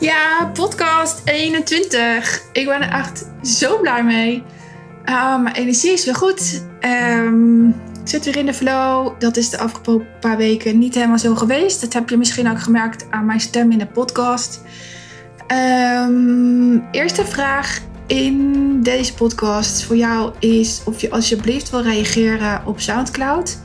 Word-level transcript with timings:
Ja, 0.00 0.50
podcast 0.54 1.20
21. 1.24 2.42
Ik 2.52 2.66
ben 2.66 2.82
er 2.82 2.92
echt 2.92 3.26
zo 3.42 3.80
blij 3.80 4.04
mee. 4.04 4.42
Uh, 5.04 5.42
mijn 5.42 5.54
energie 5.54 5.92
is 5.92 6.04
weer 6.04 6.14
goed. 6.14 6.62
Um, 6.80 7.68
ik 7.68 8.08
zit 8.08 8.24
weer 8.24 8.36
in 8.36 8.46
de 8.46 8.54
flow. 8.54 9.20
Dat 9.20 9.36
is 9.36 9.50
de 9.50 9.58
afgelopen 9.58 10.06
paar 10.20 10.36
weken 10.36 10.78
niet 10.78 10.94
helemaal 10.94 11.18
zo 11.18 11.34
geweest. 11.34 11.80
Dat 11.80 11.92
heb 11.92 12.08
je 12.08 12.16
misschien 12.16 12.50
ook 12.50 12.60
gemerkt 12.60 13.06
aan 13.10 13.26
mijn 13.26 13.40
stem 13.40 13.72
in 13.72 13.78
de 13.78 13.86
podcast. 13.86 14.62
Um, 16.06 16.88
eerste 16.90 17.24
vraag 17.24 17.80
in 18.06 18.82
deze 18.82 19.14
podcast 19.14 19.82
voor 19.82 19.96
jou 19.96 20.32
is 20.38 20.82
of 20.84 21.00
je 21.00 21.10
alsjeblieft 21.10 21.70
wil 21.70 21.82
reageren 21.82 22.62
op 22.66 22.80
SoundCloud. 22.80 23.58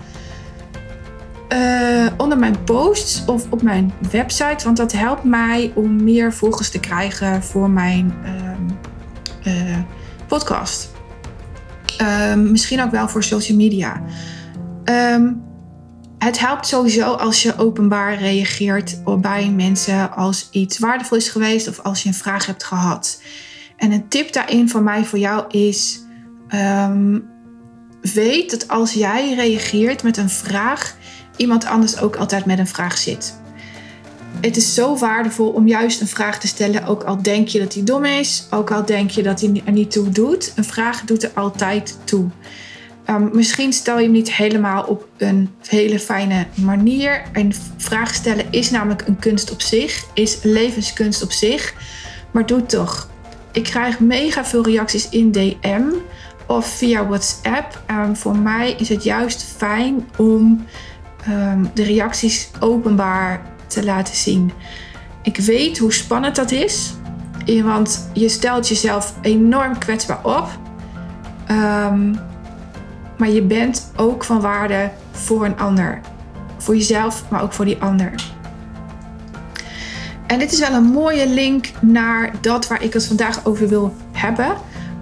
Uh, 1.50 2.08
onder 2.18 2.38
mijn 2.38 2.64
posts 2.64 3.26
of 3.26 3.46
op 3.50 3.62
mijn 3.62 3.94
website. 4.12 4.64
Want 4.64 4.78
dat 4.78 4.92
helpt 4.92 5.24
mij 5.24 5.72
om 5.76 6.04
meer 6.04 6.34
volgers 6.34 6.70
te 6.70 6.80
krijgen 6.80 7.44
voor 7.44 7.70
mijn 7.70 8.14
uh, 9.44 9.54
uh, 9.54 9.78
podcast. 10.28 10.92
Ehm, 11.98 12.52
misschien 12.52 12.82
ook 12.82 12.92
wel 12.92 13.10
voor 13.10 13.24
social 13.24 13.58
media. 13.58 14.02
Um, 14.84 15.44
het 16.18 16.40
helpt 16.40 16.68
sowieso 16.68 17.12
als 17.12 17.44
je 17.44 17.58
openbaar 17.58 18.18
reageert 18.18 19.02
bij 19.22 19.50
mensen 19.50 20.12
als 20.12 20.48
iets 20.52 20.80
waardevol 20.80 21.18
is 21.18 21.30
geweest 21.30 21.68
of 21.68 21.80
als 21.80 22.04
je 22.04 22.10
een 22.10 22.16
vraag 22.16 22.46
hebt 22.46 22.64
gehad. 22.64 23.22
En 23.78 23.92
een 23.92 24.08
tip 24.08 24.34
daarin 24.34 24.70
van 24.70 24.84
mij 24.84 25.04
voor 25.04 25.20
jou 25.20 25.44
is: 25.48 26.00
weet 28.14 28.52
dat 28.52 28.68
als 28.68 28.94
jij 28.94 29.34
reageert 29.34 30.04
met 30.04 30.18
een 30.18 30.30
vraag, 30.30 30.96
iemand 31.38 31.66
anders 31.66 32.00
ook 32.00 32.16
altijd 32.16 32.46
met 32.46 32.60
een 32.60 32.68
vraag 32.68 32.98
zit. 32.98 33.36
Het 34.42 34.58
is 34.58 34.74
zo 34.74 34.98
waardevol 34.98 35.50
om 35.50 35.68
juist 35.68 36.02
een 36.02 36.08
vraag 36.08 36.40
te 36.40 36.48
stellen, 36.48 36.86
ook 36.86 37.04
al 37.04 37.22
denk 37.22 37.48
je 37.48 37.60
dat 37.60 37.74
hij 37.74 37.84
dom 37.84 38.06
is, 38.06 38.48
ook 38.50 38.72
al 38.72 38.86
denk 38.86 39.10
je 39.10 39.24
dat 39.24 39.42
hij 39.42 39.62
er 39.66 39.72
niet 39.72 39.92
toe 39.92 40.10
doet. 40.10 40.54
Een 40.56 40.64
vraag 40.64 41.02
doet 41.02 41.24
er 41.24 41.32
altijd 41.34 41.98
toe. 42.04 42.30
Um, 43.10 43.30
misschien 43.34 43.74
stel 43.74 43.98
je 43.98 44.04
hem 44.04 44.12
niet 44.12 44.34
helemaal 44.34 44.84
op 44.84 45.08
een 45.18 45.50
hele 45.68 46.00
fijne 46.00 46.46
manier. 46.56 47.24
Een 47.34 47.54
vraag 47.78 48.14
stellen 48.14 48.46
is 48.50 48.72
namelijk 48.72 49.08
een 49.08 49.20
kunst 49.20 49.52
op 49.52 49.62
zich, 49.62 50.06
is 50.14 50.40
levenskunst 50.44 51.24
op 51.24 51.32
zich. 51.32 51.74
Maar 52.32 52.46
doe 52.46 52.66
toch. 52.66 53.10
Ik 53.52 53.64
krijg 53.64 54.00
mega 54.00 54.46
veel 54.46 54.64
reacties 54.64 55.10
in 55.10 55.32
DM 55.32 55.84
of 56.48 56.68
via 56.68 57.08
WhatsApp. 57.08 57.84
Um, 57.92 58.16
voor 58.16 58.38
mij 58.38 58.72
is 58.72 58.90
het 58.90 59.04
juist 59.04 59.44
fijn 59.58 60.10
om 60.18 60.66
um, 61.30 61.70
de 61.74 61.84
reacties 61.84 62.50
openbaar 62.60 63.42
te 63.68 63.84
laten 63.84 64.16
zien. 64.16 64.52
Ik 65.22 65.38
weet 65.38 65.78
hoe 65.78 65.94
spannend 65.94 66.36
dat 66.36 66.52
is, 66.52 66.94
want 67.64 68.10
je 68.14 68.30
stelt 68.30 68.68
jezelf 68.68 69.14
enorm 69.22 69.78
kwetsbaar 69.78 70.26
op. 70.26 70.48
Um, 71.52 72.16
maar 73.18 73.30
je 73.30 73.42
bent 73.42 73.92
ook 73.96 74.24
van 74.24 74.42
waarde 74.42 74.92
voor 75.12 75.46
een 75.46 75.58
ander. 75.58 76.00
Voor 76.58 76.76
jezelf, 76.76 77.24
maar 77.30 77.42
ook 77.42 77.54
voor 77.54 77.66
die 77.66 77.82
ander. 77.82 78.14
En 80.28 80.40
dit 80.40 80.52
is 80.52 80.60
wel 80.60 80.74
een 80.74 80.84
mooie 80.84 81.30
link 81.30 81.72
naar 81.82 82.34
dat 82.42 82.68
waar 82.68 82.84
ik 82.84 82.94
het 82.94 83.06
vandaag 83.08 83.46
over 83.46 83.68
wil 83.68 83.96
hebben. 84.12 84.56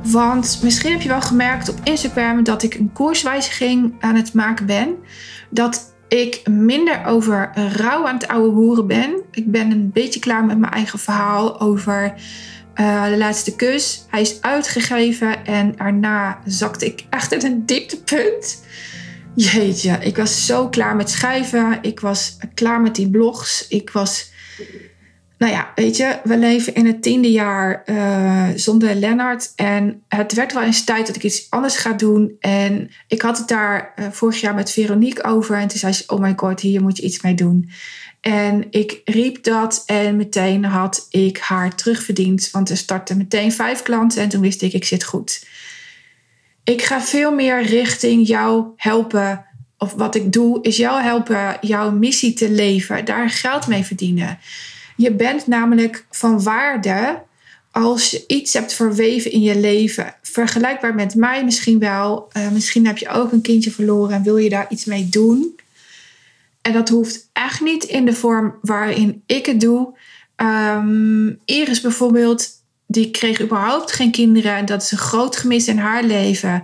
Want 0.04 0.60
misschien 0.64 0.92
heb 0.92 1.02
je 1.02 1.10
wel 1.10 1.22
gemerkt 1.22 1.70
op 1.70 1.80
Instagram 1.84 2.44
dat 2.44 2.64
ik 2.64 2.74
een 2.74 2.92
koerswijziging 2.94 3.94
aan 4.00 4.16
het 4.16 4.34
maken 4.34 4.66
ben. 4.66 4.96
Dat 5.50 5.93
ik 6.20 6.48
minder 6.50 7.06
over 7.06 7.52
rouw 7.76 8.08
aan 8.08 8.16
het 8.16 8.28
oude 8.28 8.50
hoeren 8.50 8.88
ben. 8.88 9.22
Ik 9.32 9.52
ben 9.52 9.72
een 9.72 9.92
beetje 9.92 10.20
klaar 10.20 10.46
met 10.46 10.58
mijn 10.58 10.74
eigen 10.74 11.00
verhaal 11.00 11.60
over 11.60 12.14
uh, 12.76 13.08
de 13.08 13.18
laatste 13.18 13.56
kus. 13.56 14.06
Hij 14.10 14.22
is 14.22 14.42
uitgegeven 14.42 15.46
en 15.46 15.76
daarna 15.76 16.40
zakte 16.46 16.86
ik 16.86 17.06
echt 17.10 17.32
in 17.32 17.46
een 17.46 17.66
dieptepunt. 17.66 18.64
Jeetje, 19.36 19.98
ik 20.02 20.18
was 20.18 20.46
zo 20.46 20.70
klaar 20.70 20.96
met 20.96 21.10
schrijven. 21.10 21.80
Ik 21.82 22.00
was 22.00 22.38
klaar 22.54 22.82
met 22.82 22.96
die 22.96 23.10
blogs. 23.10 23.68
Ik 23.68 23.90
was. 23.90 24.32
Nou 25.44 25.56
ja, 25.56 25.72
weet 25.76 25.98
je, 25.98 26.20
we 26.24 26.38
leven 26.38 26.76
in 26.76 26.86
het 26.86 27.02
tiende 27.02 27.32
jaar 27.32 27.84
uh, 27.86 28.48
zonder 28.56 28.96
Lennart. 28.96 29.52
En 29.56 30.04
het 30.08 30.34
werd 30.34 30.54
wel 30.54 30.64
eens 30.64 30.84
tijd 30.84 31.08
dat 31.08 31.16
ik 31.16 31.24
iets 31.24 31.48
anders 31.50 31.76
ga 31.76 31.94
doen. 31.94 32.36
En 32.40 32.92
ik 33.08 33.22
had 33.22 33.38
het 33.38 33.48
daar 33.48 33.94
uh, 33.96 34.06
vorig 34.12 34.42
jaar 34.42 34.54
met 34.54 34.72
Veronique 34.72 35.24
over. 35.24 35.56
En 35.56 35.68
toen 35.68 35.80
zei 35.80 35.94
ze: 35.94 36.04
Oh 36.08 36.20
my 36.20 36.34
god, 36.36 36.60
hier 36.60 36.82
moet 36.82 36.98
je 36.98 37.04
iets 37.04 37.22
mee 37.22 37.34
doen. 37.34 37.70
En 38.22 38.68
ik 38.70 39.02
riep 39.06 39.44
dat 39.44 39.84
en 39.86 40.16
meteen 40.16 40.66
had 40.66 41.08
ik 41.10 41.38
haar 41.38 41.76
terugverdiend. 41.76 42.52
Want 42.52 42.70
er 42.70 42.78
startten 42.78 43.18
meteen 43.18 43.52
vijf 43.52 43.82
klanten 43.82 44.22
en 44.22 44.30
toen 44.30 44.42
wist 44.42 44.62
ik, 44.62 44.74
ik 44.74 44.86
zit 44.86 45.04
goed. 45.04 45.46
Ik 46.64 46.82
ga 46.82 47.02
veel 47.02 47.32
meer 47.32 47.64
richting 47.64 48.28
jou 48.28 48.66
helpen. 48.76 49.46
Of 49.78 49.94
wat 49.94 50.16
ik 50.16 50.32
doe, 50.32 50.62
is 50.62 50.78
jou 50.78 51.02
helpen 51.02 51.58
jouw 51.62 51.92
missie 51.92 52.34
te 52.34 52.52
leven. 52.52 53.06
Daar 53.06 53.30
geld 53.30 53.68
mee 53.68 53.84
verdienen. 53.84 54.40
Je 54.96 55.12
bent 55.12 55.48
namelijk 55.48 56.06
van 56.10 56.44
waarde 56.44 57.22
als 57.72 58.12
je 58.12 58.24
iets 58.28 58.54
hebt 58.54 58.74
verweven 58.74 59.32
in 59.32 59.42
je 59.42 59.60
leven. 59.60 60.16
Vergelijkbaar 60.22 60.96
met 60.96 61.16
mij 61.16 61.44
misschien 61.44 61.80
wel. 61.80 62.30
Uh, 62.38 62.50
misschien 62.50 62.88
heb 62.88 62.98
je 62.98 63.10
ook 63.10 63.32
een 63.32 63.42
kindje 63.42 63.72
verloren 63.72 64.16
en 64.16 64.24
wil 64.24 64.38
je 64.38 64.50
daar 64.50 64.66
iets 64.70 64.86
mee 64.86 65.10
doen. 65.10 65.60
En 66.62 66.74
dat 66.74 66.90
hoeft 66.90 67.30
echt 67.34 67.62
niet 67.62 67.84
in 67.84 68.06
de 68.06 68.14
vorm 68.14 68.56
waarin 68.62 69.24
ik 69.26 69.46
het 69.46 69.60
doe. 69.60 69.98
Um, 70.36 71.40
Iris 71.46 71.82
bijvoorbeeld, 71.82 72.50
die 72.88 73.12
kreeg 73.12 73.42
überhaupt 73.42 73.92
geen 73.92 74.12
kinderen. 74.12 74.56
En 74.56 74.66
dat 74.66 74.82
is 74.82 74.92
een 74.92 74.98
groot 74.98 75.36
gemis 75.36 75.68
in 75.68 75.78
haar 75.78 76.04
leven. 76.04 76.64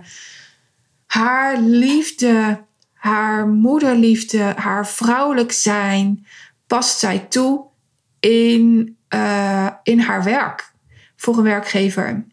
Haar 1.06 1.60
liefde, 1.60 2.60
haar 2.92 3.48
moederliefde, 3.48 4.52
haar 4.56 4.88
vrouwelijk 4.88 5.52
zijn 5.52 6.26
past 6.66 6.98
zij 6.98 7.18
toe 7.18 7.69
in, 8.20 8.96
uh, 9.14 9.68
in 9.82 10.00
haar 10.00 10.24
werk 10.24 10.72
voor 11.16 11.36
een 11.36 11.42
werkgever. 11.42 12.24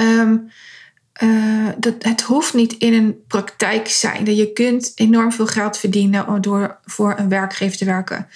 Um, 0.00 0.50
uh, 1.22 1.68
dat, 1.78 1.94
het 1.98 2.20
hoeft 2.20 2.54
niet 2.54 2.72
in 2.72 2.94
een 2.94 3.24
praktijk 3.26 3.88
zijn. 3.88 4.34
Je 4.34 4.52
kunt 4.52 4.92
enorm 4.94 5.32
veel 5.32 5.46
geld 5.46 5.78
verdienen 5.78 6.42
door 6.42 6.78
voor 6.84 7.14
een 7.18 7.28
werkgever 7.28 7.76
te 7.76 7.84
werken. 7.84 8.28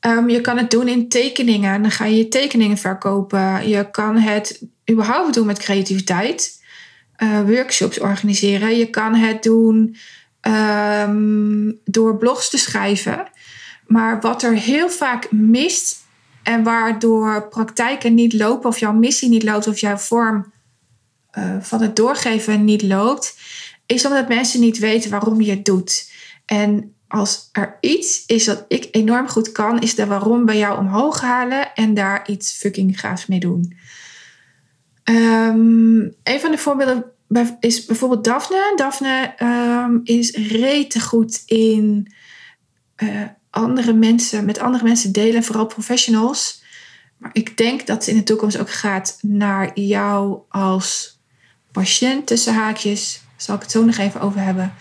Um, 0.00 0.28
je 0.28 0.40
kan 0.40 0.56
het 0.56 0.70
doen 0.70 0.88
in 0.88 1.08
tekeningen. 1.08 1.82
Dan 1.82 1.90
ga 1.90 2.04
je 2.04 2.16
je 2.16 2.28
tekeningen 2.28 2.76
verkopen. 2.76 3.68
Je 3.68 3.90
kan 3.90 4.16
het 4.16 4.62
überhaupt 4.90 5.34
doen 5.34 5.46
met 5.46 5.58
creativiteit. 5.58 6.62
Uh, 7.18 7.40
workshops 7.40 8.00
organiseren. 8.00 8.76
Je 8.76 8.90
kan 8.90 9.14
het 9.14 9.42
doen 9.42 9.96
um, 10.40 11.78
door 11.84 12.16
blogs 12.16 12.50
te 12.50 12.58
schrijven. 12.58 13.28
Maar 13.88 14.20
wat 14.20 14.42
er 14.42 14.54
heel 14.54 14.90
vaak 14.90 15.30
mist 15.30 15.96
en 16.42 16.62
waardoor 16.62 17.48
praktijken 17.48 18.14
niet 18.14 18.32
lopen 18.32 18.68
of 18.68 18.78
jouw 18.78 18.92
missie 18.92 19.28
niet 19.28 19.42
loopt 19.42 19.66
of 19.66 19.78
jouw 19.78 19.96
vorm 19.96 20.52
uh, 21.38 21.56
van 21.60 21.82
het 21.82 21.96
doorgeven 21.96 22.64
niet 22.64 22.82
loopt, 22.82 23.38
is 23.86 24.06
omdat 24.06 24.28
mensen 24.28 24.60
niet 24.60 24.78
weten 24.78 25.10
waarom 25.10 25.40
je 25.40 25.50
het 25.50 25.64
doet. 25.64 26.12
En 26.46 26.94
als 27.08 27.48
er 27.52 27.76
iets 27.80 28.26
is 28.26 28.44
dat 28.44 28.64
ik 28.68 28.88
enorm 28.90 29.28
goed 29.28 29.52
kan, 29.52 29.80
is 29.80 29.94
de 29.94 30.06
waarom 30.06 30.44
bij 30.44 30.58
jou 30.58 30.78
omhoog 30.78 31.20
halen 31.20 31.74
en 31.74 31.94
daar 31.94 32.30
iets 32.30 32.52
fucking 32.52 33.00
gaafs 33.00 33.26
mee 33.26 33.40
doen. 33.40 33.76
Um, 35.04 36.14
een 36.22 36.40
van 36.40 36.50
de 36.50 36.58
voorbeelden 36.58 37.04
is 37.60 37.84
bijvoorbeeld 37.84 38.24
Daphne. 38.24 38.72
Daphne 38.76 39.34
um, 39.42 40.00
is 40.04 40.30
rete 40.30 41.00
goed 41.00 41.42
in 41.46 42.12
uh, 42.96 43.24
andere 43.50 43.92
mensen, 43.92 44.44
met 44.44 44.58
andere 44.58 44.84
mensen 44.84 45.12
delen, 45.12 45.44
vooral 45.44 45.66
professionals. 45.66 46.62
Maar 47.16 47.30
ik 47.32 47.56
denk 47.56 47.86
dat 47.86 48.04
ze 48.04 48.10
in 48.10 48.16
de 48.16 48.22
toekomst 48.22 48.58
ook 48.58 48.70
gaat 48.70 49.18
naar 49.22 49.78
jou 49.78 50.38
als 50.48 51.20
patiënt 51.72 52.26
tussen 52.26 52.54
haakjes, 52.54 53.22
zal 53.36 53.54
ik 53.54 53.62
het 53.62 53.70
zo 53.70 53.84
nog 53.84 53.96
even 53.96 54.20
over 54.20 54.40
hebben, 54.40 54.74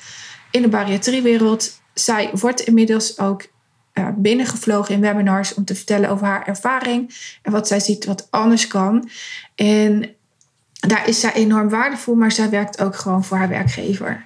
in 0.52 0.62
de 0.62 0.68
bariatriewereld. 0.68 1.82
Zij 1.94 2.30
wordt 2.34 2.60
inmiddels 2.62 3.20
ook 3.20 3.48
uh, 3.94 4.08
binnengevlogen 4.16 4.96
in 4.96 5.02
webinars 5.02 5.54
om 5.54 5.66
te 5.66 5.76
vertellen 5.76 6.10
over 6.10 6.26
haar 6.26 6.48
ervaring 6.48 7.16
en 7.42 7.52
wat 7.52 7.68
zij 7.68 7.80
ziet 7.80 8.06
wat 8.06 8.28
anders 8.30 8.68
kan. 8.68 9.10
En 9.56 10.16
daar 10.74 11.08
is 11.08 11.20
zij 11.20 11.34
enorm 11.34 11.70
waardevol, 11.70 12.16
maar 12.16 12.32
zij 12.32 12.50
werkt 12.50 12.82
ook 12.82 12.96
gewoon 12.96 13.24
voor 13.24 13.38
haar 13.38 13.50
werkgever. 13.50 14.24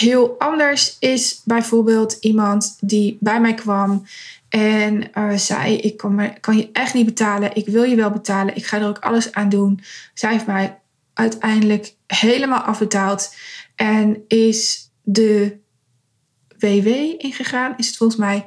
Heel 0.00 0.34
anders 0.38 0.96
is 0.98 1.40
bijvoorbeeld 1.44 2.16
iemand 2.20 2.76
die 2.80 3.16
bij 3.20 3.40
mij 3.40 3.54
kwam 3.54 4.06
en 4.48 5.10
uh, 5.14 5.36
zei: 5.36 5.76
Ik 5.76 5.96
kan, 6.40 6.56
je 6.56 6.68
echt 6.72 6.94
niet 6.94 7.06
betalen, 7.06 7.56
ik 7.56 7.66
wil 7.66 7.82
je 7.82 7.96
wel 7.96 8.10
betalen, 8.10 8.56
ik 8.56 8.66
ga 8.66 8.78
er 8.78 8.86
ook 8.86 8.98
alles 8.98 9.32
aan 9.32 9.48
doen. 9.48 9.80
Zij 10.14 10.32
heeft 10.32 10.46
mij 10.46 10.78
uiteindelijk 11.14 11.94
helemaal 12.06 12.60
afbetaald 12.60 13.34
en 13.74 14.24
is 14.28 14.90
de 15.02 15.56
WW 16.58 16.86
ingegaan, 17.18 17.74
is 17.76 17.86
het 17.86 17.96
volgens 17.96 18.18
mij. 18.18 18.44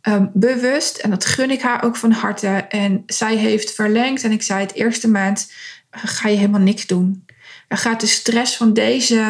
ehm, 0.00 0.26
bewust. 0.32 0.96
En 0.96 1.10
dat 1.10 1.24
gun 1.24 1.50
ik 1.50 1.62
haar 1.62 1.84
ook 1.84 1.96
van 1.96 2.12
harte. 2.12 2.46
En 2.48 3.02
zij 3.06 3.36
heeft 3.36 3.74
verlengd. 3.74 4.24
En 4.24 4.32
ik 4.32 4.42
zei 4.42 4.60
het 4.60 4.74
eerste 4.74 5.08
maand 5.08 5.52
ga 5.90 6.28
je 6.28 6.36
helemaal 6.36 6.60
niks 6.60 6.86
doen. 6.86 7.24
Dan 7.68 7.78
gaat 7.78 8.00
de 8.00 8.06
stress 8.06 8.56
van 8.56 8.72
deze 8.72 9.22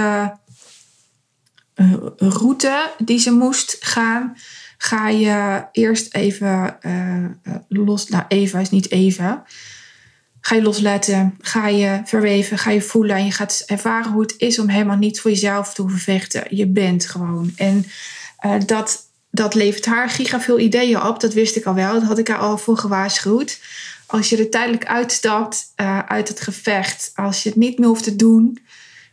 route 2.16 2.90
die 2.98 3.18
ze 3.18 3.30
moest 3.30 3.76
gaan, 3.80 4.36
ga 4.78 5.08
je 5.08 5.64
eerst 5.72 6.14
even 6.14 6.76
uh, 6.86 7.54
los. 7.68 8.08
Nou, 8.08 8.24
even 8.28 8.60
is 8.60 8.70
niet 8.70 8.90
even. 8.90 9.42
Ga 10.40 10.54
je 10.54 10.62
loslaten, 10.62 11.36
ga 11.40 11.68
je 11.68 12.00
verweven, 12.04 12.58
ga 12.58 12.70
je 12.70 12.82
voelen 12.82 13.16
en 13.16 13.24
je 13.24 13.32
gaat 13.32 13.62
ervaren 13.66 14.12
hoe 14.12 14.22
het 14.22 14.34
is 14.36 14.58
om 14.58 14.68
helemaal 14.68 14.96
niet 14.96 15.20
voor 15.20 15.30
jezelf 15.30 15.74
te 15.74 15.82
hoeven 15.82 16.00
vechten. 16.00 16.56
Je 16.56 16.66
bent 16.66 17.06
gewoon. 17.06 17.52
En 17.56 17.84
dat, 18.66 19.06
dat 19.30 19.54
levert 19.54 19.86
haar 19.86 20.08
giga 20.08 20.40
veel 20.40 20.58
ideeën 20.58 21.02
op. 21.02 21.20
Dat 21.20 21.32
wist 21.32 21.56
ik 21.56 21.64
al 21.64 21.74
wel. 21.74 21.92
Dat 21.92 22.02
had 22.02 22.18
ik 22.18 22.28
haar 22.28 22.38
al 22.38 22.58
voor 22.58 22.76
gewaarschuwd. 22.76 23.60
Als 24.06 24.28
je 24.28 24.36
er 24.36 24.50
tijdelijk 24.50 24.86
uitstapt 24.86 25.72
uh, 25.76 25.98
uit 25.98 26.28
het 26.28 26.40
gevecht, 26.40 27.12
als 27.14 27.42
je 27.42 27.48
het 27.48 27.58
niet 27.58 27.78
meer 27.78 27.88
hoeft 27.88 28.04
te 28.04 28.16
doen, 28.16 28.58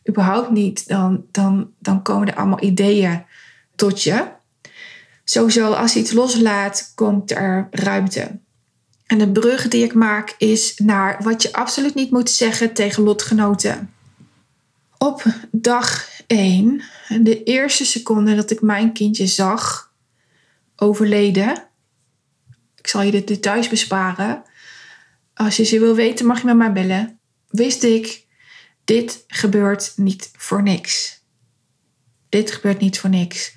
überhaupt 0.10 0.52
niet, 0.52 0.88
dan, 0.88 1.26
dan, 1.32 1.72
dan 1.80 2.02
komen 2.02 2.28
er 2.28 2.36
allemaal 2.36 2.64
ideeën 2.64 3.26
tot 3.76 4.04
je. 4.04 4.26
Sowieso, 5.24 5.72
als 5.72 5.94
je 5.94 6.00
iets 6.00 6.12
loslaat, 6.12 6.92
komt 6.96 7.32
er 7.32 7.68
ruimte. 7.72 8.40
En 9.06 9.18
de 9.18 9.32
brug 9.32 9.68
die 9.68 9.84
ik 9.84 9.94
maak 9.94 10.36
is 10.38 10.78
naar 10.78 11.24
wat 11.24 11.42
je 11.42 11.54
absoluut 11.54 11.96
niet 11.96 12.12
moet 12.12 12.30
zeggen 12.30 12.74
tegen 12.74 13.04
lotgenoten. 13.04 13.94
Op 14.98 15.24
dag 15.52 16.08
1, 16.28 16.82
de 17.22 17.44
eerste 17.44 17.86
seconde 17.86 18.36
dat 18.36 18.52
ik 18.52 18.62
mijn 18.62 18.94
kindje 18.94 19.28
zag 19.28 19.94
overleden. 20.76 21.68
Ik 22.76 22.88
zal 22.88 23.02
je 23.02 23.12
de 23.12 23.24
details 23.24 23.68
besparen. 23.68 24.44
Als 25.34 25.58
je 25.58 25.64
ze 25.64 25.80
wil 25.80 25.96
weten, 25.96 26.26
mag 26.26 26.40
je 26.40 26.46
met 26.46 26.58
mij 26.58 26.72
bellen. 26.72 27.20
Wist 27.48 27.84
ik, 27.84 28.26
dit 28.88 29.24
gebeurt 29.28 29.94
niet 29.96 30.32
voor 30.38 30.64
niks. 30.64 31.22
Dit 32.30 32.52
gebeurt 32.52 32.80
niet 32.80 33.00
voor 33.00 33.10
niks. 33.10 33.56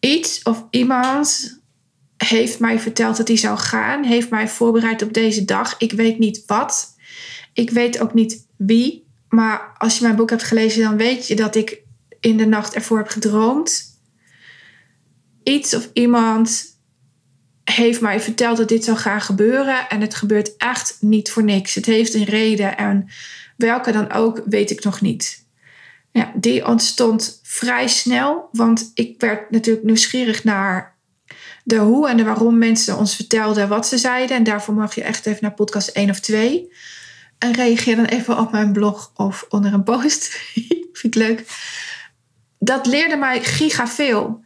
Iets 0.00 0.42
of 0.42 0.64
iemand 0.70 1.58
heeft 2.16 2.58
mij 2.58 2.78
verteld 2.78 3.16
dat 3.16 3.28
hij 3.28 3.36
zou 3.36 3.58
gaan, 3.58 4.04
heeft 4.04 4.30
mij 4.30 4.48
voorbereid 4.48 5.02
op 5.02 5.12
deze 5.12 5.44
dag. 5.44 5.74
Ik 5.78 5.92
weet 5.92 6.18
niet 6.18 6.42
wat. 6.46 6.94
Ik 7.52 7.70
weet 7.70 8.00
ook 8.00 8.14
niet 8.14 8.46
wie. 8.56 9.06
Maar 9.28 9.74
als 9.78 9.98
je 9.98 10.04
mijn 10.04 10.16
boek 10.16 10.30
hebt 10.30 10.42
gelezen, 10.42 10.82
dan 10.82 10.96
weet 10.96 11.26
je 11.26 11.36
dat 11.36 11.54
ik 11.54 11.82
in 12.20 12.36
de 12.36 12.46
nacht 12.46 12.74
ervoor 12.74 12.98
heb 12.98 13.08
gedroomd. 13.08 13.84
Iets 15.42 15.74
of 15.74 15.90
iemand 15.92 16.78
heeft 17.64 18.00
mij 18.00 18.20
verteld 18.20 18.56
dat 18.56 18.68
dit 18.68 18.84
zou 18.84 18.96
gaan 18.96 19.20
gebeuren. 19.20 19.88
En 19.88 20.00
het 20.00 20.14
gebeurt 20.14 20.56
echt 20.56 20.96
niet 21.00 21.30
voor 21.30 21.44
niks. 21.44 21.74
Het 21.74 21.86
heeft 21.86 22.14
een 22.14 22.24
reden. 22.24 22.76
En 22.76 23.08
welke 23.56 23.92
dan 23.92 24.12
ook, 24.12 24.42
weet 24.46 24.70
ik 24.70 24.84
nog 24.84 25.00
niet. 25.00 25.44
Ja, 26.12 26.32
die 26.34 26.66
ontstond 26.66 27.40
vrij 27.42 27.88
snel. 27.88 28.48
Want 28.52 28.90
ik 28.94 29.20
werd 29.20 29.50
natuurlijk 29.50 29.86
nieuwsgierig 29.86 30.44
naar 30.44 30.96
de 31.64 31.76
hoe 31.76 32.08
en 32.08 32.16
de 32.16 32.24
waarom 32.24 32.58
mensen 32.58 32.96
ons 32.96 33.16
vertelden 33.16 33.68
wat 33.68 33.86
ze 33.86 33.98
zeiden. 33.98 34.36
En 34.36 34.44
daarvoor 34.44 34.74
mag 34.74 34.94
je 34.94 35.02
echt 35.02 35.26
even 35.26 35.38
naar 35.42 35.54
podcast 35.54 35.88
1 35.88 36.10
of 36.10 36.20
2. 36.20 36.72
En 37.38 37.52
reageer 37.52 37.96
dan 37.96 38.04
even 38.04 38.38
op 38.38 38.52
mijn 38.52 38.72
blog 38.72 39.12
of 39.14 39.46
onder 39.48 39.72
een 39.72 39.82
post. 39.82 40.28
Vind 40.92 41.02
ik 41.02 41.14
leuk. 41.14 41.44
Dat 42.58 42.86
leerde 42.86 43.16
mij 43.16 43.42
giga 43.42 43.88
veel. 43.88 44.44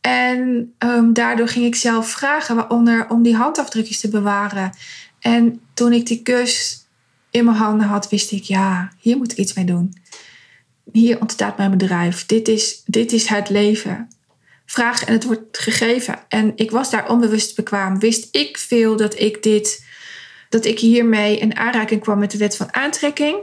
En 0.00 0.74
um, 0.78 1.12
daardoor 1.12 1.48
ging 1.48 1.64
ik 1.64 1.74
zelf 1.74 2.10
vragen, 2.10 2.56
waaronder 2.56 3.08
om 3.08 3.22
die 3.22 3.36
handafdrukjes 3.36 4.00
te 4.00 4.08
bewaren. 4.08 4.72
En 5.20 5.60
toen 5.74 5.92
ik 5.92 6.06
die 6.06 6.22
kus 6.22 6.86
in 7.30 7.44
mijn 7.44 7.56
handen 7.56 7.86
had, 7.86 8.08
wist 8.08 8.32
ik, 8.32 8.42
ja, 8.42 8.92
hier 8.98 9.16
moet 9.16 9.32
ik 9.32 9.38
iets 9.38 9.54
mee 9.54 9.64
doen. 9.64 9.96
Hier 10.92 11.20
ontstaat 11.20 11.56
mijn 11.56 11.70
bedrijf. 11.70 12.26
Dit 12.26 12.48
is, 12.48 12.82
dit 12.86 13.12
is 13.12 13.26
het 13.26 13.48
leven 13.48 14.08
vraag 14.70 15.04
en 15.04 15.12
het 15.12 15.24
wordt 15.24 15.58
gegeven. 15.58 16.18
En 16.28 16.52
ik 16.56 16.70
was 16.70 16.90
daar 16.90 17.10
onbewust 17.10 17.56
bekwaam. 17.56 17.98
Wist 17.98 18.36
ik 18.36 18.58
veel 18.58 18.96
dat 18.96 19.20
ik 19.20 19.42
dit, 19.42 19.84
dat 20.48 20.64
ik 20.64 20.78
hiermee 20.78 21.38
in 21.38 21.56
aanraking 21.56 22.00
kwam 22.00 22.18
met 22.18 22.30
de 22.30 22.38
wet 22.38 22.56
van 22.56 22.74
aantrekking. 22.74 23.36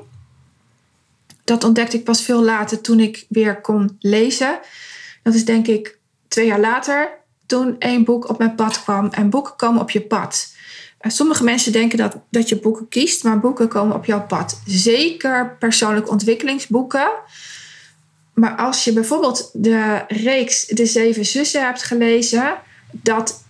Dat 1.44 1.64
ontdekte 1.64 1.98
ik 1.98 2.04
pas 2.04 2.22
veel 2.22 2.44
later 2.44 2.82
toen 2.82 3.00
ik 3.00 3.26
weer 3.30 3.62
kon 3.62 3.96
lezen. 4.00 4.60
Dat 5.24 5.34
is 5.34 5.46
denk 5.46 5.68
ik 5.68 5.98
twee 6.28 6.46
jaar 6.46 6.60
later 6.60 7.10
toen 7.46 7.76
een 7.80 8.04
boek 8.04 8.30
op 8.30 8.38
mijn 8.38 8.56
pad 8.56 8.84
kwam. 8.84 9.08
En 9.10 9.30
boeken 9.30 9.56
komen 9.56 9.82
op 9.82 9.92
je 9.92 10.02
pad. 10.02 10.55
Sommige 11.08 11.44
mensen 11.44 11.72
denken 11.72 11.98
dat, 11.98 12.18
dat 12.30 12.50
je 12.50 12.60
boeken 12.60 12.88
kiest, 12.88 13.24
maar 13.24 13.40
boeken 13.40 13.68
komen 13.68 13.96
op 13.96 14.06
jouw 14.06 14.26
pad. 14.26 14.62
Zeker 14.66 15.56
persoonlijke 15.60 16.10
ontwikkelingsboeken. 16.10 17.10
Maar 18.34 18.56
als 18.56 18.84
je 18.84 18.94
bijvoorbeeld 18.94 19.50
de 19.54 20.04
reeks 20.08 20.66
De 20.66 20.86
Zeven 20.86 21.26
Zussen 21.26 21.66
hebt 21.66 21.84
gelezen, 21.84 22.56
dat 22.92 23.44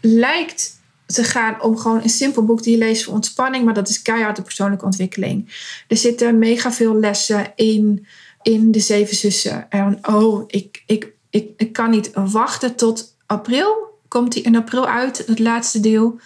lijkt 0.00 0.82
te 1.06 1.24
gaan 1.24 1.62
om 1.62 1.76
gewoon 1.78 2.02
een 2.02 2.08
simpel 2.08 2.44
boek 2.44 2.62
die 2.62 2.72
je 2.72 2.84
leest 2.84 3.04
voor 3.04 3.14
ontspanning, 3.14 3.64
maar 3.64 3.74
dat 3.74 3.88
is 3.88 4.02
keihard 4.02 4.36
de 4.36 4.42
persoonlijke 4.42 4.84
ontwikkeling. 4.84 5.48
Er 5.88 5.96
zitten 5.96 6.38
mega 6.38 6.72
veel 6.72 6.94
lessen 6.94 7.52
in, 7.56 8.06
in 8.42 8.72
De 8.72 8.80
Zeven 8.80 9.16
Zussen. 9.16 9.70
En 9.70 9.98
oh, 10.02 10.44
ik, 10.46 10.82
ik, 10.86 11.12
ik, 11.30 11.50
ik 11.56 11.72
kan 11.72 11.90
niet 11.90 12.10
wachten 12.14 12.74
tot 12.74 13.16
april. 13.26 13.92
Komt 14.08 14.32
die 14.32 14.42
in 14.42 14.56
april 14.56 14.86
uit, 14.86 15.24
het 15.26 15.38
laatste 15.38 15.80
deel. 15.80 16.20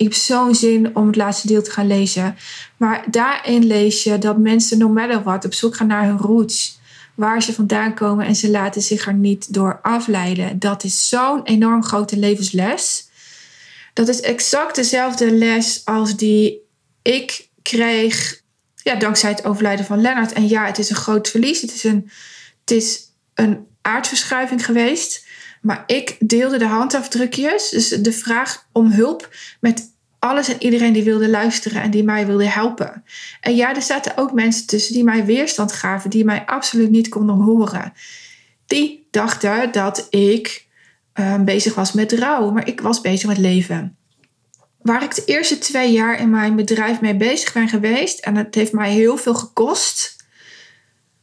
Ik 0.00 0.06
heb 0.06 0.14
zo'n 0.14 0.54
zin 0.54 0.96
om 0.96 1.06
het 1.06 1.16
laatste 1.16 1.46
deel 1.46 1.62
te 1.62 1.70
gaan 1.70 1.86
lezen. 1.86 2.36
Maar 2.76 3.04
daarin 3.10 3.66
lees 3.66 4.02
je 4.02 4.18
dat 4.18 4.38
mensen, 4.38 4.78
no 4.78 4.88
matter 4.88 5.22
what, 5.22 5.44
op 5.44 5.54
zoek 5.54 5.76
gaan 5.76 5.86
naar 5.86 6.04
hun 6.04 6.18
roots 6.18 6.78
waar 7.14 7.42
ze 7.42 7.52
vandaan 7.52 7.94
komen 7.94 8.26
en 8.26 8.36
ze 8.36 8.50
laten 8.50 8.82
zich 8.82 9.06
er 9.06 9.14
niet 9.14 9.54
door 9.54 9.78
afleiden. 9.82 10.58
Dat 10.58 10.84
is 10.84 11.08
zo'n 11.08 11.42
enorm 11.44 11.84
grote 11.84 12.16
levensles. 12.16 13.08
Dat 13.92 14.08
is 14.08 14.20
exact 14.20 14.74
dezelfde 14.74 15.30
les 15.30 15.82
als 15.84 16.16
die 16.16 16.58
ik 17.02 17.48
kreeg 17.62 18.42
ja, 18.74 18.94
dankzij 18.94 19.30
het 19.30 19.44
overlijden 19.44 19.84
van 19.84 20.00
Lennart. 20.00 20.32
En 20.32 20.48
ja, 20.48 20.66
het 20.66 20.78
is 20.78 20.90
een 20.90 20.96
groot 20.96 21.28
verlies. 21.28 21.60
Het 21.60 21.74
is 21.74 21.84
een, 21.84 22.10
het 22.60 22.70
is 22.70 23.00
een 23.34 23.66
aardverschuiving 23.82 24.64
geweest. 24.64 25.28
Maar 25.60 25.84
ik 25.86 26.16
deelde 26.18 26.58
de 26.58 26.66
handafdrukjes, 26.66 27.68
dus 27.68 27.88
de 27.88 28.12
vraag 28.12 28.66
om 28.72 28.90
hulp, 28.90 29.28
met 29.60 29.90
alles 30.18 30.48
en 30.48 30.62
iedereen 30.62 30.92
die 30.92 31.02
wilde 31.02 31.28
luisteren 31.28 31.82
en 31.82 31.90
die 31.90 32.04
mij 32.04 32.26
wilde 32.26 32.48
helpen. 32.48 33.04
En 33.40 33.56
ja, 33.56 33.74
er 33.74 33.82
zaten 33.82 34.16
ook 34.16 34.32
mensen 34.32 34.66
tussen 34.66 34.94
die 34.94 35.04
mij 35.04 35.24
weerstand 35.24 35.72
gaven, 35.72 36.10
die 36.10 36.24
mij 36.24 36.46
absoluut 36.46 36.90
niet 36.90 37.08
konden 37.08 37.36
horen. 37.36 37.92
Die 38.66 39.06
dachten 39.10 39.72
dat 39.72 40.06
ik 40.10 40.66
uh, 41.14 41.40
bezig 41.42 41.74
was 41.74 41.92
met 41.92 42.12
rouw, 42.12 42.50
maar 42.50 42.68
ik 42.68 42.80
was 42.80 43.00
bezig 43.00 43.28
met 43.28 43.38
leven. 43.38 43.96
Waar 44.82 45.02
ik 45.02 45.14
de 45.14 45.24
eerste 45.24 45.58
twee 45.58 45.92
jaar 45.92 46.20
in 46.20 46.30
mijn 46.30 46.56
bedrijf 46.56 47.00
mee 47.00 47.16
bezig 47.16 47.52
ben 47.52 47.68
geweest, 47.68 48.18
en 48.18 48.36
het 48.36 48.54
heeft 48.54 48.72
mij 48.72 48.90
heel 48.90 49.16
veel 49.16 49.34
gekost, 49.34 50.16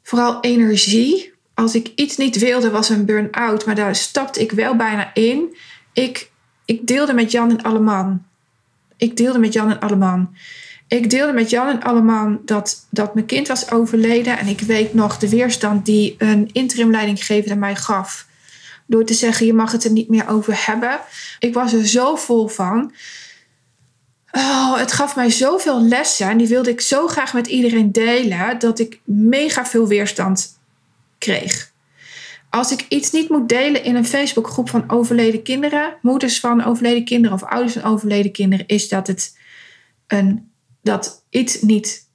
vooral 0.04 0.42
energie. 0.42 1.34
Als 1.58 1.76
ik 1.76 1.92
iets 1.96 2.18
niet 2.18 2.38
wilde, 2.38 2.70
was 2.70 2.90
een 2.90 3.06
burn-out, 3.06 3.66
maar 3.66 3.76
daar 3.76 3.96
stapte 3.96 4.42
ik 4.42 4.52
wel 4.52 4.76
bijna 4.76 5.14
in. 5.14 5.56
Ik, 5.94 6.32
ik 6.66 6.88
deelde 6.88 7.14
met 7.14 7.32
Jan 7.32 7.50
en 7.50 7.62
Alleman 7.62 8.26
ik 8.98 9.18
deelde 9.18 9.40
met 9.40 9.54
Jan 9.54 9.70
en 9.70 9.80
Alleman. 9.80 10.36
Ik 10.88 11.10
deelde 11.10 11.34
met 11.34 11.50
Jan 11.50 11.68
en 11.68 11.84
Alleman 11.84 12.40
dat, 12.46 12.86
dat 12.90 13.14
mijn 13.14 13.26
kind 13.26 13.48
was 13.48 13.72
overleden. 13.72 14.38
En 14.38 14.48
ik 14.48 14.60
weet 14.60 14.94
nog 14.94 15.18
de 15.18 15.30
weerstand 15.30 15.86
die 15.86 16.16
een 16.18 16.50
interim 16.52 16.92
leidinggever 16.92 17.52
aan 17.52 17.60
mij 17.60 17.76
gaf. 17.76 18.26
Door 18.86 19.06
te 19.06 19.14
zeggen, 19.14 19.46
je 19.46 19.54
mag 19.54 19.72
het 19.72 19.84
er 19.84 19.92
niet 19.92 20.10
meer 20.10 20.28
over 20.28 20.66
hebben. 20.66 21.00
Ik 21.40 21.54
was 21.54 21.74
er 21.74 21.88
zo 21.88 22.16
vol 22.16 22.48
van. 22.48 22.92
Oh, 24.32 24.78
het 24.78 24.92
gaf 24.92 25.16
mij 25.16 25.30
zoveel 25.30 25.82
lessen. 25.82 26.30
En 26.30 26.38
die 26.38 26.48
wilde 26.48 26.70
ik 26.70 26.82
zo 26.82 27.08
graag 27.08 27.34
met 27.34 27.48
iedereen 27.48 27.92
delen. 27.92 28.60
Dat 28.60 28.80
ik 28.80 29.00
mega 29.04 29.66
veel 29.66 29.88
weerstand 29.88 30.57
kreeg. 31.18 31.76
Als 32.50 32.72
ik 32.72 32.86
iets 32.90 33.12
niet 33.12 33.30
moet 33.30 33.50
delen 33.50 33.84
in 33.84 33.96
een 33.96 34.06
Facebookgroep 34.06 34.70
van 34.70 34.90
overleden 34.90 35.44
kinderen, 35.44 35.98
moeders 36.02 36.40
van 36.40 36.64
overleden 36.64 37.06
kinderen 37.06 37.38
of 37.38 37.50
ouders 37.50 37.74
van 37.74 37.92
overleden 37.92 38.32
kinderen, 38.32 38.68
is 38.68 38.90
dat 38.90 39.08
het 39.08 39.38
een, 40.08 40.52
dat 40.82 41.26
iets 41.30 41.62
niet 41.62 42.10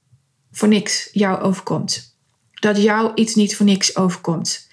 voor 0.52 0.68
niks 0.68 1.08
jou 1.12 1.40
overkomt. 1.40 2.16
Dat 2.52 2.82
jou 2.82 3.12
iets 3.14 3.34
niet 3.34 3.56
voor 3.56 3.66
niks 3.66 3.96
overkomt. 3.96 4.68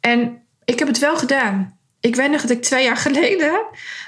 En 0.00 0.42
ik 0.64 0.78
heb 0.78 0.88
het 0.88 0.98
wel 0.98 1.16
gedaan. 1.16 1.78
Ik 2.00 2.16
weet 2.16 2.30
nog 2.30 2.40
dat 2.40 2.50
ik 2.50 2.62
twee 2.62 2.84
jaar 2.84 2.96
geleden 3.06 3.66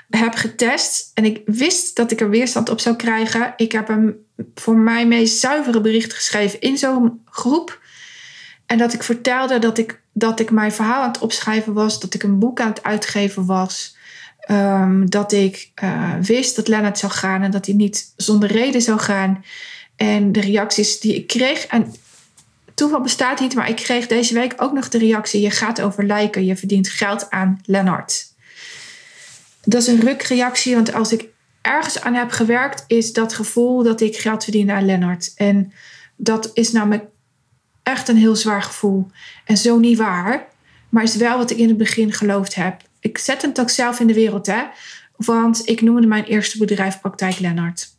heb 0.09 0.35
getest 0.35 1.11
en 1.15 1.25
ik 1.25 1.43
wist 1.45 1.97
dat 1.97 2.11
ik 2.11 2.21
er 2.21 2.31
weerstand 2.31 2.69
op 2.69 2.81
zou 2.81 2.97
krijgen. 2.97 3.55
Ik 3.57 3.73
heb 3.73 3.88
een 3.88 4.27
voor 4.55 4.77
mij 4.77 5.07
meest 5.07 5.38
zuivere 5.38 5.81
bericht 5.81 6.12
geschreven 6.12 6.61
in 6.61 6.79
zo'n 6.79 7.23
groep. 7.25 7.81
En 8.69 8.79
dat 8.79 8.93
ik 8.93 9.03
vertelde 9.03 9.59
dat 9.59 9.79
ik, 9.79 10.01
dat 10.13 10.41
ik 10.41 10.51
mijn 10.51 10.73
verhaal 10.73 11.03
aan 11.03 11.09
het 11.09 11.19
opschrijven 11.19 11.73
was, 11.73 12.01
dat 12.01 12.15
ik 12.15 12.23
een 12.23 12.39
boek 12.39 12.61
aan 12.61 12.69
het 12.69 12.83
uitgeven 12.83 13.47
was. 13.47 13.97
Ehm, 14.41 15.07
dat 15.07 15.33
ik 15.33 15.71
uh, 15.83 16.15
wist 16.23 16.57
dat 16.57 16.69
Lennart 16.69 16.99
zou 16.99 17.13
gaan 17.13 17.43
en 17.43 17.51
dat 17.51 17.67
hij 17.67 17.75
niet 17.75 18.13
zonder 18.17 18.53
reden 18.53 18.83
zou 18.83 18.99
gaan. 18.99 19.45
En 19.97 20.33
de 20.33 20.41
reacties 20.41 21.01
die 21.01 21.15
ik 21.15 21.27
kreeg. 21.27 21.67
En 21.67 21.95
toeval 22.75 23.01
bestaat 23.01 23.41
niet, 23.41 23.55
maar 23.55 23.69
ik 23.69 23.77
kreeg 23.77 24.07
deze 24.07 24.35
week 24.35 24.55
ook 24.57 24.73
nog 24.73 24.89
de 24.89 24.99
reactie: 24.99 25.41
je 25.41 25.51
gaat 25.51 25.81
over 25.81 26.05
lijken, 26.05 26.45
je 26.45 26.57
verdient 26.57 26.89
geld 26.89 27.31
aan 27.31 27.61
Lennart. 27.65 28.27
Dat 29.65 29.83
is 29.83 29.87
een 29.87 30.01
rukreactie, 30.01 30.75
want 30.75 30.93
als 30.93 31.13
ik 31.13 31.25
ergens 31.61 32.01
aan 32.01 32.15
heb 32.15 32.31
gewerkt, 32.31 32.85
is 32.87 33.13
dat 33.13 33.35
gevoel 33.35 33.83
dat 33.83 34.01
ik 34.01 34.17
geld 34.17 34.45
verdien 34.45 34.71
aan 34.71 34.87
Lennart. 34.87 35.33
En 35.35 35.73
dat 36.17 36.51
is 36.55 36.73
namelijk 36.73 37.05
echt 37.88 38.09
een 38.09 38.16
heel 38.16 38.37
zwaar 38.37 38.62
gevoel. 38.62 39.07
En 39.45 39.57
zo 39.57 39.78
niet 39.78 39.99
waar, 39.99 40.47
maar 40.88 41.02
is 41.02 41.16
wel 41.16 41.38
wat 41.38 41.50
ik 41.50 41.57
in 41.57 41.68
het 41.68 41.76
begin 41.76 42.12
geloofd 42.12 42.54
heb. 42.54 42.83
Ik 43.00 43.18
zet 43.18 43.42
het 43.42 43.61
ook 43.61 43.71
zelf 43.71 44.00
in 44.00 44.07
de 44.07 44.14
wereld, 44.14 44.47
hè? 44.47 44.62
Want 45.16 45.68
ik 45.68 45.80
noemde 45.80 46.07
mijn 46.07 46.25
eerste 46.25 46.59
bedrijf 46.59 47.00
Praktijk 47.00 47.38
Lennart. 47.38 47.97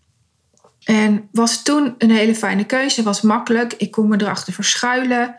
En 0.83 1.29
was 1.31 1.63
toen 1.63 1.95
een 1.97 2.11
hele 2.11 2.35
fijne 2.35 2.65
keuze, 2.65 3.03
was 3.03 3.21
makkelijk. 3.21 3.73
Ik 3.73 3.91
kon 3.91 4.07
me 4.07 4.21
erachter 4.21 4.53
verschuilen. 4.53 5.35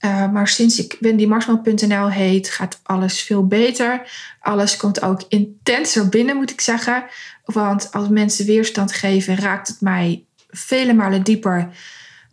Uh, 0.00 0.32
maar 0.32 0.48
sinds 0.48 0.78
ik 0.78 0.96
wendymarsman.nl 1.00 2.10
heet, 2.10 2.50
gaat 2.50 2.80
alles 2.82 3.22
veel 3.22 3.46
beter. 3.46 4.10
Alles 4.40 4.76
komt 4.76 5.02
ook 5.02 5.22
intenser 5.28 6.08
binnen, 6.08 6.36
moet 6.36 6.50
ik 6.50 6.60
zeggen. 6.60 7.04
Want 7.44 7.92
als 7.92 8.08
mensen 8.08 8.46
weerstand 8.46 8.92
geven, 8.92 9.36
raakt 9.36 9.68
het 9.68 9.80
mij 9.80 10.24
vele 10.50 10.92
malen 10.92 11.22
dieper 11.22 11.70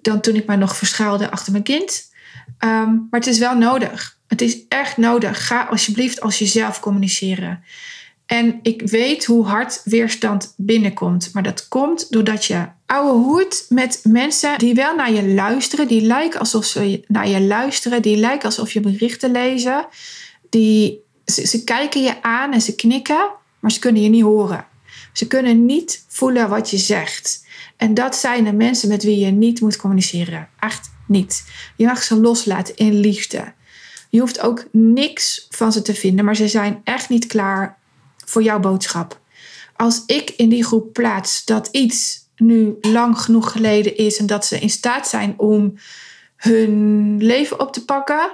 dan 0.04 0.22
toen 0.22 0.36
ik 0.36 0.46
mij 0.46 0.56
nog 0.56 0.78
verschuilde 0.78 1.32
achter 1.32 1.52
mijn 1.52 1.64
kind. 1.64 2.12
Um, 2.60 3.08
maar 3.10 3.20
het 3.20 3.28
is 3.28 3.40
wel 3.40 3.58
nodig. 3.58 4.18
Het 4.28 4.42
is 4.42 4.68
echt 4.68 4.98
nodig. 4.98 5.48
Ga 5.48 5.64
alsjeblieft 5.64 6.22
als 6.22 6.40
jezelf 6.40 6.80
communiceren. 6.80 7.64
En 8.26 8.60
ik 8.62 8.82
weet 8.82 9.26
hoe 9.26 9.46
hard 9.46 9.82
weerstand 9.84 10.54
binnenkomt. 10.58 11.30
Maar 11.34 11.44
dat 11.44 11.68
komt 11.68 12.12
doordat 12.12 12.46
je 12.46 12.66
ouwe 12.86 13.12
hoed 13.12 13.66
met 13.70 14.00
mensen 14.04 14.58
die 14.58 14.74
wel 14.74 14.96
naar 14.96 15.12
je 15.12 15.34
luisteren. 15.34 15.88
Die 15.88 16.02
lijken 16.02 16.40
alsof 16.40 16.66
ze 16.66 17.04
naar 17.08 17.28
je 17.28 17.42
luisteren. 17.42 18.02
Die 18.02 18.18
lijken 18.18 18.46
alsof 18.46 18.72
je 18.72 18.80
berichten 18.80 19.32
lezen. 19.32 19.86
Die, 20.50 21.00
ze 21.26 21.64
kijken 21.64 22.02
je 22.02 22.22
aan 22.22 22.54
en 22.54 22.62
ze 22.62 22.76
knikken. 22.76 23.30
Maar 23.60 23.72
ze 23.72 23.80
kunnen 23.80 24.02
je 24.02 24.10
niet 24.10 24.24
horen. 24.24 24.66
Ze 25.14 25.28
kunnen 25.28 25.66
niet 25.66 26.06
voelen 26.08 26.50
wat 26.50 26.70
je 26.70 26.78
zegt. 26.78 27.46
En 27.78 27.94
dat 27.94 28.16
zijn 28.16 28.44
de 28.44 28.54
mensen 28.54 28.90
met 28.90 29.04
wie 29.04 29.26
je 29.26 29.32
niet 29.32 29.62
moet 29.62 29.76
communiceren. 29.76 30.50
Echt 30.60 30.90
niet. 31.08 31.46
Je 31.76 31.86
mag 31.86 32.04
ze 32.04 32.16
loslaten 32.16 32.76
in 32.76 32.94
liefde. 32.94 33.54
Je 34.10 34.20
hoeft 34.20 34.40
ook 34.40 34.66
niks 34.72 35.48
van 35.50 35.72
ze 35.72 35.82
te 35.82 35.94
vinden, 35.94 36.26
maar 36.26 36.36
ze 36.36 36.48
zijn 36.48 36.82
echt 36.84 37.10
niet 37.10 37.28
klaar 37.28 37.78
voor 38.26 38.44
jouw 38.44 38.60
boodschap. 38.60 39.20
Als 39.76 40.04
ik 40.06 40.30
in 40.30 40.50
die 40.50 40.64
groep 40.64 40.94
plaats 40.94 41.46
dat 41.46 41.68
iets 41.72 42.22
nu 42.36 42.78
lang 42.82 43.20
genoeg 43.20 43.52
geleden 43.52 43.98
is 43.98 44.18
en 44.18 44.26
dat 44.26 44.46
ze 44.46 44.60
in 44.60 44.70
staat 44.70 45.08
zijn 45.08 45.34
om 45.38 45.78
hun 46.36 47.18
leven 47.24 47.60
op 47.60 47.74
te 47.74 47.86
pakken. 47.86 48.32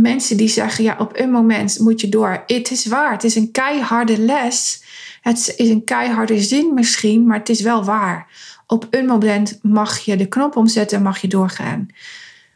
Mensen 0.00 0.36
die 0.36 0.48
zeggen, 0.48 0.84
ja, 0.84 0.96
op 0.98 1.12
een 1.14 1.30
moment 1.30 1.78
moet 1.78 2.00
je 2.00 2.08
door. 2.08 2.42
Het 2.46 2.70
is 2.70 2.86
waar, 2.86 3.12
het 3.12 3.24
is 3.24 3.34
een 3.34 3.50
keiharde 3.50 4.18
les. 4.18 4.82
Het 5.20 5.54
is 5.56 5.68
een 5.68 5.84
keiharde 5.84 6.40
zin 6.40 6.74
misschien, 6.74 7.26
maar 7.26 7.38
het 7.38 7.48
is 7.48 7.60
wel 7.60 7.84
waar. 7.84 8.26
Op 8.66 8.86
een 8.90 9.06
moment 9.06 9.58
mag 9.62 9.98
je 9.98 10.16
de 10.16 10.28
knop 10.28 10.56
omzetten 10.56 10.96
en 10.96 11.02
mag 11.02 11.18
je 11.18 11.28
doorgaan. 11.28 11.88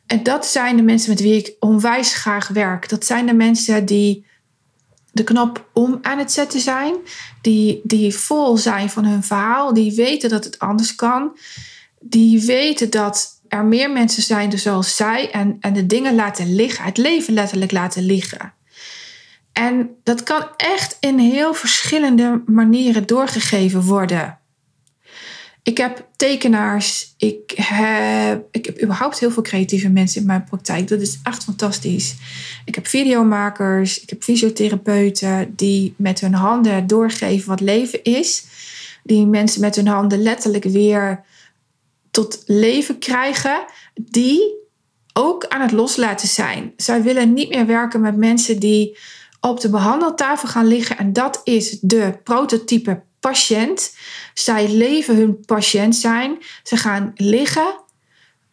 En 0.06 0.22
dat 0.22 0.46
zijn 0.46 0.76
de 0.76 0.82
mensen 0.82 1.10
met 1.10 1.20
wie 1.20 1.36
ik 1.36 1.56
onwijs 1.60 2.14
graag 2.14 2.48
werk. 2.48 2.88
Dat 2.88 3.04
zijn 3.04 3.26
de 3.26 3.34
mensen 3.34 3.84
die 3.84 4.24
de 5.12 5.24
knop 5.24 5.68
om 5.72 5.98
aan 6.02 6.18
het 6.18 6.32
zetten 6.32 6.60
zijn, 6.60 6.94
die, 7.40 7.80
die 7.82 8.14
vol 8.14 8.56
zijn 8.56 8.90
van 8.90 9.04
hun 9.04 9.22
verhaal, 9.22 9.74
die 9.74 9.94
weten 9.94 10.28
dat 10.28 10.44
het 10.44 10.58
anders 10.58 10.94
kan, 10.94 11.38
die 12.00 12.44
weten 12.44 12.90
dat 12.90 13.34
er 13.54 13.64
meer 13.64 13.90
mensen 13.90 14.23
zijn 14.23 14.58
zoals 14.58 14.96
zij 14.96 15.30
en, 15.30 15.56
en 15.61 15.73
de 15.73 15.87
dingen 15.87 16.14
laten 16.14 16.54
liggen, 16.54 16.84
het 16.84 16.96
leven 16.96 17.34
letterlijk 17.34 17.73
laten 17.73 18.02
liggen. 18.02 18.52
En 19.52 19.90
dat 20.02 20.23
kan 20.23 20.49
echt 20.56 20.96
in 21.00 21.18
heel 21.18 21.54
verschillende 21.54 22.42
manieren 22.46 23.06
doorgegeven 23.06 23.82
worden. 23.82 24.38
Ik 25.62 25.78
heb 25.78 26.08
tekenaars, 26.16 27.14
ik 27.16 27.52
heb, 27.54 28.44
ik 28.50 28.66
heb 28.66 28.82
überhaupt 28.82 29.18
heel 29.18 29.30
veel 29.30 29.42
creatieve 29.42 29.88
mensen 29.88 30.20
in 30.20 30.26
mijn 30.26 30.44
praktijk. 30.44 30.88
Dat 30.88 31.00
is 31.00 31.18
echt 31.23 31.44
fantastisch. 31.44 32.14
Ik 32.64 32.75
heb 32.75 32.87
videomakers, 32.87 34.00
ik 34.00 34.11
heb 34.11 34.23
fysiotherapeuten 34.23 35.52
die 35.56 35.94
met 35.96 36.20
hun 36.20 36.34
handen 36.34 36.87
doorgeven 36.87 37.49
wat 37.49 37.61
leven 37.61 38.02
is. 38.02 38.44
Die 39.02 39.26
mensen 39.26 39.61
met 39.61 39.76
hun 39.76 39.87
handen 39.87 40.23
letterlijk 40.23 40.64
weer 40.64 41.25
tot 42.14 42.42
leven 42.47 42.99
krijgen. 42.99 43.64
Die 43.94 44.54
ook 45.12 45.47
aan 45.47 45.61
het 45.61 45.73
loslaten 45.73 46.28
zijn. 46.28 46.73
Zij 46.76 47.02
willen 47.02 47.33
niet 47.33 47.49
meer 47.49 47.66
werken 47.66 48.00
met 48.00 48.16
mensen 48.16 48.61
die 48.61 48.99
op 49.40 49.61
de 49.61 49.71
behandeltafel 49.71 50.49
gaan 50.49 50.66
liggen. 50.66 50.99
En 50.99 51.12
dat 51.12 51.40
is 51.44 51.78
de 51.80 52.18
prototype 52.25 53.02
patiënt. 53.21 53.97
Zij 54.35 54.68
leven 54.68 55.16
hun 55.16 55.40
patiënt 55.40 55.97
zijn. 55.97 56.38
Ze 56.62 56.76
gaan 56.76 57.12
liggen 57.14 57.80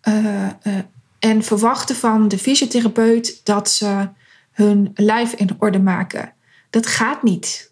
uh, 0.08 0.48
uh, 0.64 0.78
en 1.20 1.44
verwachten 1.44 1.96
van 1.96 2.28
de 2.28 2.38
fysiotherapeut 2.38 3.42
dat 3.44 3.70
ze 3.70 4.10
hun 4.52 4.92
lijf 4.96 5.34
in 5.34 5.50
orde 5.60 5.80
maken. 5.80 6.34
Dat 6.70 6.88
gaat 6.88 7.24
niet. 7.24 7.72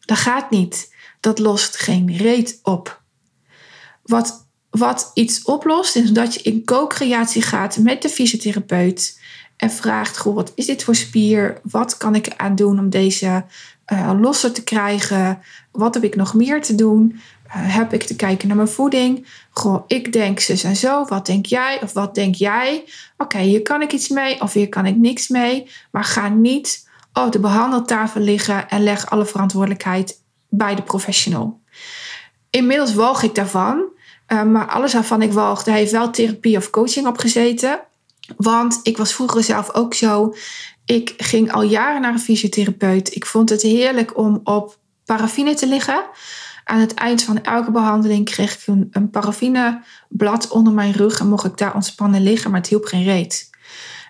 Dat 0.00 0.18
gaat 0.18 0.50
niet. 0.50 0.94
Dat 1.20 1.38
lost 1.38 1.76
geen 1.76 2.16
reet 2.16 2.60
op. 2.62 3.02
Wat, 4.02 4.47
wat 4.70 5.10
iets 5.14 5.42
oplost, 5.42 5.96
is 5.96 6.10
dat 6.10 6.34
je 6.34 6.42
in 6.42 6.64
co-creatie 6.64 7.42
gaat 7.42 7.76
met 7.76 8.02
de 8.02 8.08
fysiotherapeut 8.08 9.20
en 9.56 9.70
vraagt: 9.70 10.18
Goh, 10.18 10.34
wat 10.34 10.52
is 10.54 10.66
dit 10.66 10.84
voor 10.84 10.94
spier? 10.94 11.60
Wat 11.62 11.96
kan 11.96 12.14
ik 12.14 12.34
aan 12.36 12.54
doen 12.54 12.78
om 12.78 12.90
deze 12.90 13.44
uh, 13.92 14.12
losser 14.20 14.52
te 14.52 14.64
krijgen? 14.64 15.38
Wat 15.72 15.94
heb 15.94 16.04
ik 16.04 16.16
nog 16.16 16.34
meer 16.34 16.62
te 16.62 16.74
doen? 16.74 17.20
Uh, 17.46 17.52
heb 17.54 17.92
ik 17.92 18.02
te 18.02 18.16
kijken 18.16 18.48
naar 18.48 18.56
mijn 18.56 18.68
voeding? 18.68 19.26
Goh, 19.50 19.84
ik 19.86 20.12
denk 20.12 20.40
zus 20.40 20.64
en 20.64 20.76
zo. 20.76 21.04
Wat 21.04 21.26
denk 21.26 21.46
jij? 21.46 21.82
Of 21.82 21.92
wat 21.92 22.14
denk 22.14 22.34
jij? 22.34 22.84
Oké, 23.16 23.38
hier 23.38 23.62
kan 23.62 23.82
ik 23.82 23.92
iets 23.92 24.08
mee 24.08 24.40
of 24.40 24.52
hier 24.52 24.68
kan 24.68 24.86
ik 24.86 24.96
niks 24.96 25.28
mee. 25.28 25.70
Maar 25.90 26.04
ga 26.04 26.28
niet 26.28 26.88
op 27.12 27.32
de 27.32 27.40
behandeltafel 27.40 28.20
liggen 28.20 28.68
en 28.68 28.82
leg 28.82 29.10
alle 29.10 29.26
verantwoordelijkheid 29.26 30.22
bij 30.48 30.74
de 30.74 30.82
professional. 30.82 31.60
Inmiddels 32.50 32.94
walg 32.94 33.22
ik 33.22 33.34
daarvan. 33.34 33.96
Uh, 34.28 34.42
maar 34.42 34.66
alles 34.66 34.92
waarvan 34.92 35.22
ik 35.22 35.32
walgde, 35.32 35.70
heeft 35.70 35.92
wel 35.92 36.10
therapie 36.10 36.56
of 36.56 36.70
coaching 36.70 37.06
opgezeten. 37.06 37.80
Want 38.36 38.80
ik 38.82 38.96
was 38.96 39.12
vroeger 39.12 39.44
zelf 39.44 39.74
ook 39.74 39.94
zo. 39.94 40.34
Ik 40.84 41.14
ging 41.16 41.52
al 41.52 41.62
jaren 41.62 42.00
naar 42.00 42.12
een 42.12 42.20
fysiotherapeut. 42.20 43.14
Ik 43.14 43.26
vond 43.26 43.48
het 43.48 43.62
heerlijk 43.62 44.16
om 44.18 44.40
op 44.44 44.78
paraffine 45.04 45.54
te 45.54 45.66
liggen. 45.66 46.02
Aan 46.64 46.80
het 46.80 46.94
eind 46.94 47.22
van 47.22 47.42
elke 47.42 47.70
behandeling 47.70 48.24
kreeg 48.24 48.54
ik 48.54 48.66
een, 48.66 48.88
een 48.90 49.10
paraffineblad 49.10 50.48
onder 50.48 50.72
mijn 50.72 50.92
rug 50.92 51.20
en 51.20 51.28
mocht 51.28 51.44
ik 51.44 51.56
daar 51.56 51.74
ontspannen 51.74 52.22
liggen, 52.22 52.50
maar 52.50 52.60
het 52.60 52.68
hielp 52.68 52.84
geen 52.84 53.04
reet. 53.04 53.50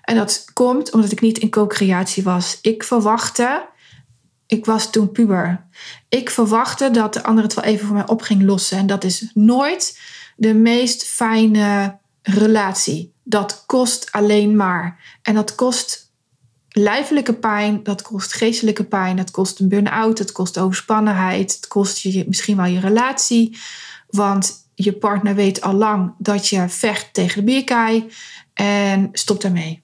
En 0.03 0.17
dat 0.17 0.45
komt 0.53 0.91
omdat 0.91 1.13
ik 1.13 1.21
niet 1.21 1.39
in 1.39 1.51
co-creatie 1.51 2.23
was. 2.23 2.59
Ik 2.63 2.85
verwachtte, 2.85 3.69
ik 4.49 4.65
was 4.65 4.91
toen 4.91 5.13
puber, 5.13 5.67
ik 6.09 6.31
verwachtte 6.31 6.91
dat 6.91 7.15
de 7.15 7.23
ander 7.23 7.45
het 7.45 7.55
wel 7.55 7.65
even 7.65 7.87
voor 7.87 7.97
mij 7.97 8.09
op 8.09 8.23
ging 8.23 8.43
lossen. 8.43 8.79
En 8.79 8.87
dat 8.87 9.05
is 9.05 9.31
nooit 9.35 10.01
de 10.37 10.55
meest 10.55 11.05
fijne 11.05 11.99
relatie. 12.23 13.13
Dat 13.23 13.63
kost 13.67 14.13
alleen 14.13 14.57
maar. 14.57 15.19
En 15.23 15.35
dat 15.35 15.55
kost 15.55 16.13
lijfelijke 16.69 17.35
pijn, 17.35 17.83
dat 17.83 18.03
kost 18.03 18.33
geestelijke 18.33 18.85
pijn, 18.85 19.17
dat 19.17 19.31
kost 19.31 19.61
een 19.61 19.69
burn-out, 19.69 20.19
dat 20.19 20.33
kost 20.33 20.59
overspannenheid, 20.59 21.55
het 21.55 21.69
kost 21.69 21.99
je 21.99 22.25
misschien 22.27 22.57
wel 22.57 22.67
je 22.67 22.81
relatie. 22.81 23.59
Want 24.07 24.69
je 24.75 24.93
partner 24.93 25.35
weet 25.35 25.61
al 25.61 25.75
lang 25.75 26.15
dat 26.19 26.49
je 26.49 26.69
vecht 26.69 27.15
tegen 27.15 27.39
de 27.39 27.45
bierkaai 27.45 28.11
en 28.55 29.09
stop 29.13 29.41
daarmee. 29.41 29.83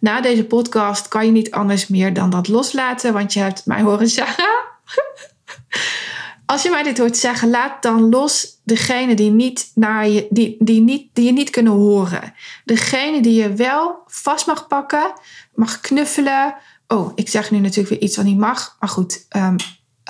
Na 0.00 0.20
deze 0.20 0.44
podcast 0.44 1.08
kan 1.08 1.26
je 1.26 1.32
niet 1.32 1.50
anders 1.50 1.86
meer 1.86 2.12
dan 2.12 2.30
dat 2.30 2.48
loslaten, 2.48 3.12
want 3.12 3.32
je 3.32 3.40
hebt 3.40 3.66
mij 3.66 3.82
horen 3.82 4.08
zeggen. 4.08 4.48
Als 6.46 6.62
je 6.62 6.70
mij 6.70 6.82
dit 6.82 6.98
hoort 6.98 7.16
zeggen, 7.16 7.50
laat 7.50 7.82
dan 7.82 8.08
los 8.08 8.60
degene 8.64 9.14
die, 9.14 9.30
niet 9.30 9.70
naar 9.74 10.08
je, 10.08 10.26
die, 10.30 10.56
die, 10.58 10.80
niet, 10.80 11.10
die 11.12 11.24
je 11.24 11.32
niet 11.32 11.50
kunnen 11.50 11.72
horen. 11.72 12.34
Degene 12.64 13.22
die 13.22 13.42
je 13.42 13.52
wel 13.52 14.02
vast 14.06 14.46
mag 14.46 14.66
pakken, 14.66 15.12
mag 15.54 15.80
knuffelen. 15.80 16.54
Oh, 16.88 17.12
ik 17.14 17.28
zeg 17.28 17.50
nu 17.50 17.58
natuurlijk 17.58 17.88
weer 17.88 18.00
iets 18.00 18.16
wat 18.16 18.24
niet 18.24 18.38
mag. 18.38 18.76
Maar 18.80 18.88
goed, 18.88 19.26
um, 19.36 19.56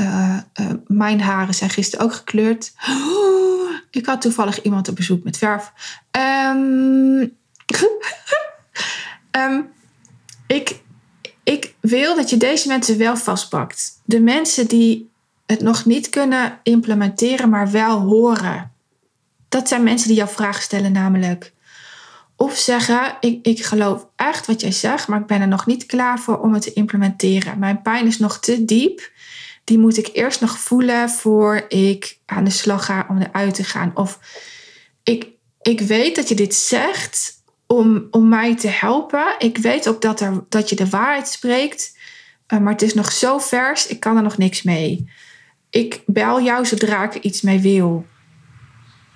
uh, 0.01 0.37
uh, 0.61 0.71
mijn 0.87 1.21
haren 1.21 1.55
zijn 1.55 1.71
gisteren 1.71 2.05
ook 2.05 2.15
gekleurd. 2.15 2.73
Ik 3.91 4.07
had 4.07 4.21
toevallig 4.21 4.63
iemand 4.63 4.89
op 4.89 4.97
bezoek 4.97 5.25
met 5.25 5.39
verf. 5.39 5.73
Um, 6.11 7.37
um, 9.37 9.69
ik, 10.47 10.81
ik 11.43 11.75
wil 11.81 12.17
dat 12.17 12.31
je 12.31 12.37
deze 12.37 12.69
mensen 12.69 12.99
wel 12.99 13.17
vastpakt. 13.17 14.01
De 14.05 14.21
mensen 14.21 14.67
die 14.67 15.11
het 15.47 15.61
nog 15.61 15.85
niet 15.85 16.09
kunnen 16.09 16.61
implementeren, 16.63 17.49
maar 17.49 17.71
wel 17.71 18.01
horen. 18.01 18.73
Dat 19.49 19.69
zijn 19.69 19.83
mensen 19.83 20.09
die 20.09 20.17
jouw 20.17 20.27
vragen 20.27 20.63
stellen, 20.63 20.93
namelijk. 20.93 21.53
Of 22.37 22.57
zeggen: 22.57 23.17
ik, 23.21 23.47
ik 23.47 23.65
geloof 23.65 24.07
echt 24.17 24.47
wat 24.47 24.61
jij 24.61 24.73
zegt, 24.73 25.09
maar 25.09 25.21
ik 25.21 25.27
ben 25.27 25.41
er 25.41 25.49
nog 25.49 25.67
niet 25.67 25.87
klaar 25.87 26.19
voor 26.19 26.41
om 26.41 26.53
het 26.53 26.63
te 26.63 26.73
implementeren. 26.73 27.59
Mijn 27.59 27.83
pijn 27.83 28.07
is 28.07 28.19
nog 28.19 28.39
te 28.39 28.65
diep. 28.65 29.11
Die 29.65 29.79
moet 29.79 29.97
ik 29.97 30.11
eerst 30.13 30.41
nog 30.41 30.59
voelen 30.59 31.11
voor 31.11 31.65
ik 31.69 32.19
aan 32.27 32.45
de 32.45 32.51
slag 32.51 32.85
ga 32.85 33.07
om 33.09 33.19
eruit 33.19 33.55
te 33.55 33.65
gaan. 33.65 33.91
Of 33.95 34.19
ik, 35.03 35.29
ik 35.63 35.81
weet 35.81 36.17
dat 36.17 36.29
je 36.29 36.35
dit 36.35 36.55
zegt 36.55 37.36
om, 37.67 38.07
om 38.11 38.29
mij 38.29 38.57
te 38.57 38.69
helpen. 38.69 39.35
Ik 39.39 39.59
weet 39.59 39.89
ook 39.89 40.03
dat, 40.03 40.21
er, 40.21 40.45
dat 40.49 40.69
je 40.69 40.77
de 40.77 40.89
waarheid 40.89 41.29
spreekt. 41.29 41.99
Uh, 42.49 42.59
maar 42.59 42.73
het 42.73 42.83
is 42.83 42.95
nog 42.95 43.13
zo 43.13 43.39
vers, 43.39 43.87
ik 43.87 44.01
kan 44.01 44.17
er 44.17 44.23
nog 44.23 44.39
niks 44.39 44.63
mee. 44.63 45.11
Ik 45.71 46.03
bel 46.07 46.43
jou 46.43 46.67
zodra 46.67 47.05
ik 47.05 47.15
er 47.15 47.23
iets 47.23 47.41
mee 47.41 47.61
wil. 47.61 48.07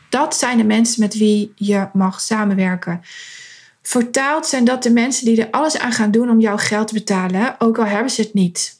Dat 0.08 0.36
zijn 0.36 0.56
de 0.56 0.64
mensen 0.64 1.00
met 1.00 1.14
wie 1.14 1.52
je 1.54 1.88
mag 1.92 2.20
samenwerken. 2.20 3.00
Vertaald 3.82 4.46
zijn 4.46 4.64
dat 4.64 4.82
de 4.82 4.90
mensen 4.90 5.24
die 5.24 5.42
er 5.42 5.50
alles 5.50 5.78
aan 5.78 5.92
gaan 5.92 6.10
doen 6.10 6.30
om 6.30 6.40
jouw 6.40 6.56
geld 6.56 6.88
te 6.88 6.94
betalen, 6.94 7.56
ook 7.58 7.78
al 7.78 7.84
hebben 7.84 8.10
ze 8.10 8.20
het 8.20 8.34
niet. 8.34 8.78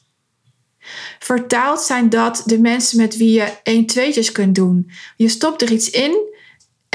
Vertaald 1.19 1.81
zijn 1.81 2.09
dat 2.09 2.43
de 2.45 2.59
mensen 2.59 2.97
met 2.97 3.17
wie 3.17 3.31
je 3.31 3.53
1 3.63 3.85
tweetjes 3.85 4.31
kunt 4.31 4.55
doen. 4.55 4.91
Je 5.15 5.29
stopt 5.29 5.61
er 5.61 5.71
iets 5.71 5.89
in 5.89 6.30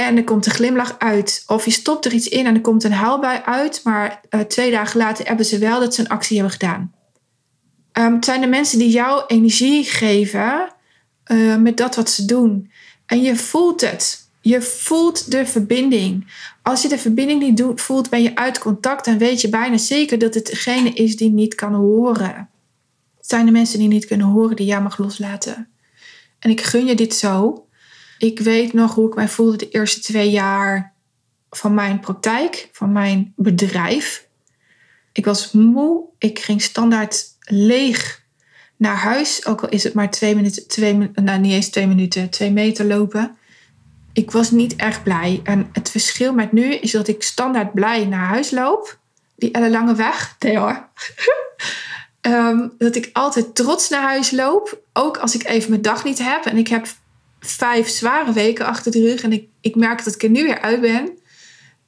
en 0.04 0.16
er 0.16 0.24
komt 0.24 0.46
een 0.46 0.52
glimlach 0.52 0.98
uit. 0.98 1.44
Of 1.46 1.64
je 1.64 1.70
stopt 1.70 2.04
er 2.04 2.12
iets 2.12 2.28
in 2.28 2.46
en 2.46 2.54
er 2.54 2.60
komt 2.60 2.84
een 2.84 2.92
huilbui 2.92 3.40
uit, 3.44 3.80
maar 3.84 4.20
uh, 4.30 4.40
twee 4.40 4.70
dagen 4.70 4.98
later 4.98 5.26
hebben 5.26 5.46
ze 5.46 5.58
wel 5.58 5.80
dat 5.80 5.94
ze 5.94 6.00
een 6.00 6.08
actie 6.08 6.36
hebben 6.36 6.58
gedaan. 6.58 6.92
Um, 7.92 8.14
het 8.14 8.24
zijn 8.24 8.40
de 8.40 8.46
mensen 8.46 8.78
die 8.78 8.90
jou 8.90 9.24
energie 9.26 9.84
geven 9.84 10.72
uh, 11.32 11.56
met 11.56 11.76
dat 11.76 11.96
wat 11.96 12.10
ze 12.10 12.24
doen. 12.24 12.70
En 13.06 13.22
je 13.22 13.36
voelt 13.36 13.80
het. 13.80 14.28
Je 14.40 14.62
voelt 14.62 15.30
de 15.30 15.46
verbinding. 15.46 16.32
Als 16.62 16.82
je 16.82 16.88
de 16.88 16.98
verbinding 16.98 17.42
niet 17.42 17.80
voelt, 17.80 18.10
ben 18.10 18.22
je 18.22 18.36
uit 18.36 18.58
contact. 18.58 19.04
Dan 19.04 19.18
weet 19.18 19.40
je 19.40 19.48
bijna 19.48 19.76
zeker 19.76 20.18
dat 20.18 20.34
het 20.34 20.46
degene 20.46 20.90
is 20.90 21.16
die 21.16 21.30
niet 21.30 21.54
kan 21.54 21.74
horen. 21.74 22.50
Het 23.16 23.28
zijn 23.28 23.46
de 23.46 23.52
mensen 23.52 23.78
die 23.78 23.88
niet 23.88 24.06
kunnen 24.06 24.26
horen 24.26 24.56
die 24.56 24.66
jij 24.66 24.82
mag 24.82 24.98
loslaten. 24.98 25.68
En 26.38 26.50
ik 26.50 26.60
gun 26.60 26.86
je 26.86 26.94
dit 26.94 27.14
zo. 27.14 27.65
Ik 28.18 28.38
weet 28.38 28.73
nog 28.73 28.94
hoe 28.94 29.08
ik 29.08 29.14
mij 29.14 29.28
voelde 29.28 29.56
de 29.56 29.68
eerste 29.68 30.00
twee 30.00 30.30
jaar 30.30 30.94
van 31.50 31.75
mijn 31.75 32.00
praktijk, 32.00 32.68
van 32.73 32.92
mijn 32.92 33.32
bedrijf. 33.37 34.26
Ik 35.12 35.25
was 35.25 35.52
moe. 35.52 36.04
Ik 36.18 36.38
ging 36.38 36.62
standaard 36.62 37.25
leeg 37.40 38.25
naar 38.76 38.96
huis. 38.96 39.46
Ook 39.46 39.62
al 39.62 39.68
is 39.68 39.85
het 39.85 39.94
maar 39.94 40.11
twee 40.11 40.35
minuten, 40.35 40.68
twee, 40.68 41.11
nou 41.14 41.38
niet 41.38 41.52
eens 41.52 41.68
twee 41.68 41.87
minuten, 41.87 42.30
twee 42.30 42.50
meter 42.50 42.85
lopen. 42.85 43.37
Ik 44.12 44.30
was 44.30 44.50
niet 44.50 44.76
erg 44.76 45.02
blij. 45.02 45.40
En 45.44 45.68
het 45.73 45.90
verschil 45.90 46.35
met 46.35 46.52
nu 46.52 46.75
is 46.75 46.90
dat 46.90 47.08
ik 47.08 47.23
standaard 47.23 47.73
blij 47.73 48.04
naar 48.04 48.26
huis 48.26 48.50
loop. 48.50 48.99
Die 49.37 49.68
lange 49.68 49.94
weg. 49.94 50.37
Nee 50.38 50.58
hoor. 50.58 50.88
um, 52.20 52.73
dat 52.78 52.96
ik 52.96 53.11
altijd 53.12 53.54
trots 53.54 53.88
naar 53.88 54.02
huis 54.02 54.30
loop. 54.30 54.80
Ook 54.92 55.16
als 55.16 55.35
ik 55.35 55.44
even 55.44 55.70
mijn 55.70 55.82
dag 55.82 56.04
niet 56.04 56.18
heb. 56.18 56.44
En 56.44 56.56
ik 56.56 56.68
heb 56.68 56.87
vijf 57.46 57.88
zware 57.88 58.32
weken 58.32 58.66
achter 58.66 58.92
de 58.92 59.00
rug. 59.00 59.22
En 59.22 59.32
ik, 59.32 59.48
ik 59.60 59.74
merk 59.74 60.04
dat 60.04 60.14
ik 60.14 60.22
er 60.22 60.30
nu 60.30 60.44
weer 60.44 60.60
uit 60.60 60.80
ben. 60.80 61.10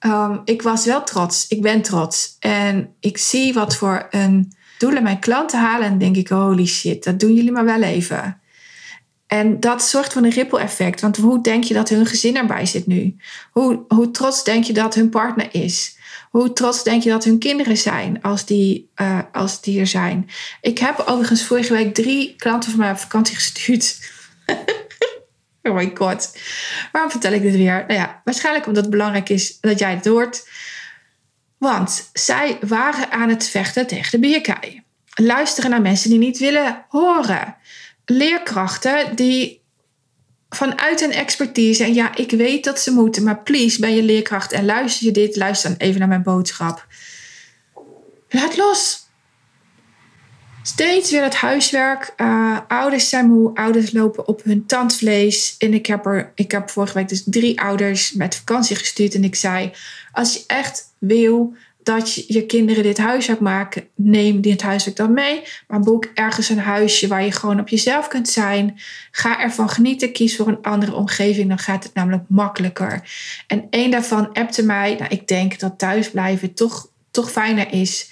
Um, 0.00 0.40
ik 0.44 0.62
was 0.62 0.84
wel 0.84 1.04
trots. 1.04 1.46
Ik 1.48 1.62
ben 1.62 1.82
trots. 1.82 2.36
En 2.38 2.94
ik 3.00 3.18
zie 3.18 3.54
wat 3.54 3.76
voor 3.76 4.06
een 4.10 4.52
doelen 4.78 5.02
mijn 5.02 5.18
klanten 5.18 5.60
halen. 5.60 5.86
En 5.86 5.98
denk 5.98 6.16
ik, 6.16 6.28
holy 6.28 6.66
shit, 6.66 7.04
dat 7.04 7.20
doen 7.20 7.34
jullie 7.34 7.52
maar 7.52 7.64
wel 7.64 7.82
even. 7.82 8.40
En 9.26 9.60
dat 9.60 9.82
zorgt 9.82 10.12
voor 10.12 10.22
een 10.22 10.30
ripple 10.30 10.60
effect. 10.60 11.00
Want 11.00 11.16
hoe 11.16 11.42
denk 11.42 11.64
je 11.64 11.74
dat 11.74 11.88
hun 11.88 12.06
gezin 12.06 12.36
erbij 12.36 12.66
zit 12.66 12.86
nu? 12.86 13.16
Hoe, 13.52 13.84
hoe 13.88 14.10
trots 14.10 14.44
denk 14.44 14.64
je 14.64 14.72
dat 14.72 14.94
hun 14.94 15.08
partner 15.08 15.48
is? 15.50 15.96
Hoe 16.30 16.52
trots 16.52 16.82
denk 16.82 17.02
je 17.02 17.10
dat 17.10 17.24
hun 17.24 17.38
kinderen 17.38 17.76
zijn 17.76 18.22
als 18.22 18.46
die, 18.46 18.90
uh, 18.96 19.18
als 19.32 19.60
die 19.60 19.80
er 19.80 19.86
zijn? 19.86 20.28
Ik 20.60 20.78
heb 20.78 21.02
overigens 21.06 21.44
vorige 21.44 21.72
week 21.72 21.94
drie 21.94 22.34
klanten 22.36 22.70
van 22.70 22.80
mij 22.80 22.90
op 22.90 22.98
vakantie 22.98 23.36
gestuurd. 23.42 23.98
Oh 25.68 25.74
my 25.74 25.90
god. 25.94 26.38
Waarom 26.92 27.10
vertel 27.10 27.32
ik 27.32 27.42
dit 27.42 27.56
weer? 27.56 27.84
Nou 27.86 28.00
ja, 28.00 28.20
waarschijnlijk 28.24 28.66
omdat 28.66 28.82
het 28.82 28.92
belangrijk 28.92 29.28
is 29.28 29.60
dat 29.60 29.78
jij 29.78 29.94
het 29.94 30.06
hoort. 30.06 30.48
Want 31.58 32.10
zij 32.12 32.58
waren 32.60 33.10
aan 33.10 33.28
het 33.28 33.48
vechten 33.48 33.86
tegen 33.86 34.10
de 34.10 34.18
bierkaai. 34.18 34.82
Luisteren 35.14 35.70
naar 35.70 35.80
mensen 35.80 36.10
die 36.10 36.18
niet 36.18 36.38
willen 36.38 36.84
horen. 36.88 37.56
Leerkrachten 38.04 39.16
die 39.16 39.62
vanuit 40.48 41.00
hun 41.00 41.12
expertise, 41.12 41.84
en 41.84 41.94
ja, 41.94 42.16
ik 42.16 42.30
weet 42.30 42.64
dat 42.64 42.80
ze 42.80 42.90
moeten, 42.90 43.22
maar 43.22 43.42
please, 43.42 43.80
ben 43.80 43.94
je 43.94 44.02
leerkracht 44.02 44.52
en 44.52 44.64
luister 44.64 45.06
je 45.06 45.12
dit, 45.12 45.36
luister 45.36 45.70
dan 45.70 45.78
even 45.78 45.98
naar 45.98 46.08
mijn 46.08 46.22
boodschap. 46.22 46.86
Laat 48.28 48.56
los 48.56 49.07
steeds 50.68 51.10
weer 51.10 51.22
het 51.22 51.34
huiswerk. 51.34 52.12
Uh, 52.16 52.58
ouders 52.68 53.08
zijn 53.08 53.26
moe, 53.26 53.54
ouders 53.54 53.92
lopen 53.92 54.28
op 54.28 54.42
hun 54.44 54.66
tandvlees. 54.66 55.54
En 55.58 55.74
ik 55.74 55.86
heb, 55.86 56.06
er, 56.06 56.32
ik 56.34 56.50
heb 56.50 56.70
vorige 56.70 56.94
week 56.94 57.08
dus 57.08 57.22
drie 57.24 57.60
ouders 57.60 58.12
met 58.12 58.34
vakantie 58.34 58.76
gestuurd. 58.76 59.14
En 59.14 59.24
ik 59.24 59.34
zei, 59.34 59.72
als 60.12 60.34
je 60.34 60.44
echt 60.46 60.94
wil 60.98 61.54
dat 61.82 62.14
je, 62.14 62.24
je 62.26 62.46
kinderen 62.46 62.82
dit 62.82 62.98
huiswerk 62.98 63.40
maken, 63.40 63.88
neem 63.94 64.40
dit 64.40 64.62
huiswerk 64.62 64.96
dan 64.96 65.12
mee. 65.12 65.42
Maar 65.68 65.80
boek 65.80 66.08
ergens 66.14 66.48
een 66.48 66.58
huisje 66.58 67.06
waar 67.06 67.24
je 67.24 67.32
gewoon 67.32 67.60
op 67.60 67.68
jezelf 67.68 68.08
kunt 68.08 68.28
zijn. 68.28 68.80
Ga 69.10 69.40
ervan 69.40 69.68
genieten, 69.68 70.12
kies 70.12 70.36
voor 70.36 70.48
een 70.48 70.62
andere 70.62 70.94
omgeving. 70.94 71.48
Dan 71.48 71.58
gaat 71.58 71.84
het 71.84 71.94
namelijk 71.94 72.24
makkelijker. 72.28 73.02
En 73.46 73.66
één 73.70 73.90
daarvan 73.90 74.32
appte 74.32 74.62
mij, 74.62 74.94
nou, 74.98 75.10
ik 75.10 75.28
denk 75.28 75.58
dat 75.58 75.78
thuisblijven 75.78 76.54
toch, 76.54 76.88
toch 77.10 77.30
fijner 77.30 77.72
is. 77.72 78.10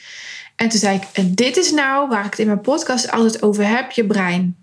En 0.57 0.69
toen 0.69 0.81
zei 0.81 1.01
ik, 1.12 1.37
dit 1.37 1.57
is 1.57 1.71
nou 1.71 2.09
waar 2.09 2.25
ik 2.25 2.31
het 2.31 2.38
in 2.38 2.47
mijn 2.47 2.61
podcast 2.61 3.11
altijd 3.11 3.42
over 3.42 3.69
heb, 3.69 3.90
je 3.90 4.07
brein. 4.07 4.57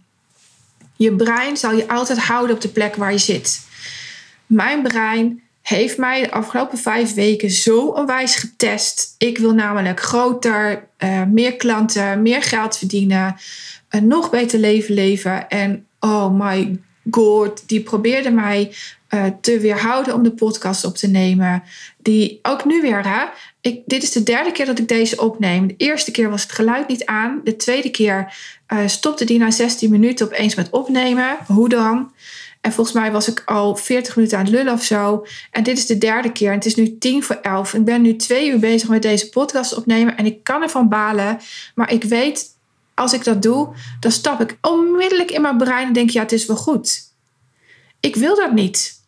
Je 0.95 1.15
brein 1.15 1.57
zal 1.57 1.73
je 1.73 1.87
altijd 1.87 2.19
houden 2.19 2.55
op 2.55 2.61
de 2.61 2.67
plek 2.67 2.95
waar 2.95 3.11
je 3.11 3.17
zit. 3.17 3.61
Mijn 4.45 4.81
brein 4.81 5.41
heeft 5.61 5.97
mij 5.97 6.21
de 6.21 6.31
afgelopen 6.31 6.77
vijf 6.77 7.13
weken 7.13 7.49
zo 7.49 7.85
onwijs 7.85 8.35
getest. 8.35 9.15
Ik 9.17 9.37
wil 9.37 9.53
namelijk 9.53 9.99
groter, 9.99 10.87
uh, 10.99 11.23
meer 11.23 11.55
klanten, 11.55 12.21
meer 12.21 12.43
geld 12.43 12.77
verdienen, 12.77 13.35
een 13.89 14.07
nog 14.07 14.29
beter 14.29 14.59
leven 14.59 14.93
leven. 14.93 15.49
En 15.49 15.85
oh 15.99 16.39
my 16.39 16.79
god, 17.11 17.63
die 17.67 17.81
probeerde 17.81 18.31
mij 18.31 18.73
uh, 19.13 19.25
te 19.41 19.59
weerhouden 19.59 20.13
om 20.13 20.23
de 20.23 20.31
podcast 20.31 20.85
op 20.85 20.95
te 20.95 21.07
nemen. 21.07 21.63
Die 21.97 22.39
ook 22.41 22.65
nu 22.65 22.81
weer, 22.81 23.07
hè? 23.07 23.25
Ik, 23.61 23.81
dit 23.85 24.03
is 24.03 24.11
de 24.11 24.23
derde 24.23 24.51
keer 24.51 24.65
dat 24.65 24.79
ik 24.79 24.87
deze 24.87 25.21
opneem. 25.21 25.67
De 25.67 25.75
eerste 25.77 26.11
keer 26.11 26.29
was 26.29 26.41
het 26.41 26.51
geluid 26.51 26.87
niet 26.87 27.05
aan. 27.05 27.41
De 27.43 27.55
tweede 27.55 27.89
keer 27.89 28.33
uh, 28.73 28.79
stopte 28.85 29.25
die 29.25 29.39
na 29.39 29.51
16 29.51 29.89
minuten 29.89 30.25
opeens 30.25 30.55
met 30.55 30.69
opnemen. 30.69 31.37
Hoe 31.47 31.69
dan? 31.69 32.11
En 32.61 32.73
volgens 32.73 32.95
mij 32.95 33.11
was 33.11 33.27
ik 33.27 33.41
al 33.45 33.75
40 33.75 34.15
minuten 34.15 34.37
aan 34.37 34.43
het 34.43 34.53
lullen 34.53 34.73
of 34.73 34.83
zo. 34.83 35.25
En 35.51 35.63
dit 35.63 35.77
is 35.77 35.85
de 35.85 35.97
derde 35.97 36.31
keer. 36.31 36.49
En 36.49 36.55
het 36.55 36.65
is 36.65 36.75
nu 36.75 36.97
tien 36.97 37.23
voor 37.23 37.35
elf. 37.35 37.73
Ik 37.73 37.85
ben 37.85 38.01
nu 38.01 38.15
twee 38.15 38.49
uur 38.49 38.59
bezig 38.59 38.89
met 38.89 39.01
deze 39.01 39.29
podcast 39.29 39.75
opnemen. 39.75 40.17
En 40.17 40.25
ik 40.25 40.43
kan 40.43 40.61
ervan 40.61 40.89
balen. 40.89 41.39
Maar 41.75 41.91
ik 41.91 42.03
weet, 42.03 42.45
als 42.93 43.13
ik 43.13 43.23
dat 43.23 43.41
doe, 43.41 43.69
dan 43.99 44.11
stap 44.11 44.41
ik 44.41 44.57
onmiddellijk 44.61 45.31
in 45.31 45.41
mijn 45.41 45.57
brein 45.57 45.87
en 45.87 45.93
denk: 45.93 46.09
ja, 46.09 46.21
het 46.21 46.31
is 46.31 46.45
wel 46.45 46.55
goed. 46.55 47.01
Ik 47.99 48.15
wil 48.15 48.35
dat 48.35 48.51
niet. 48.51 49.01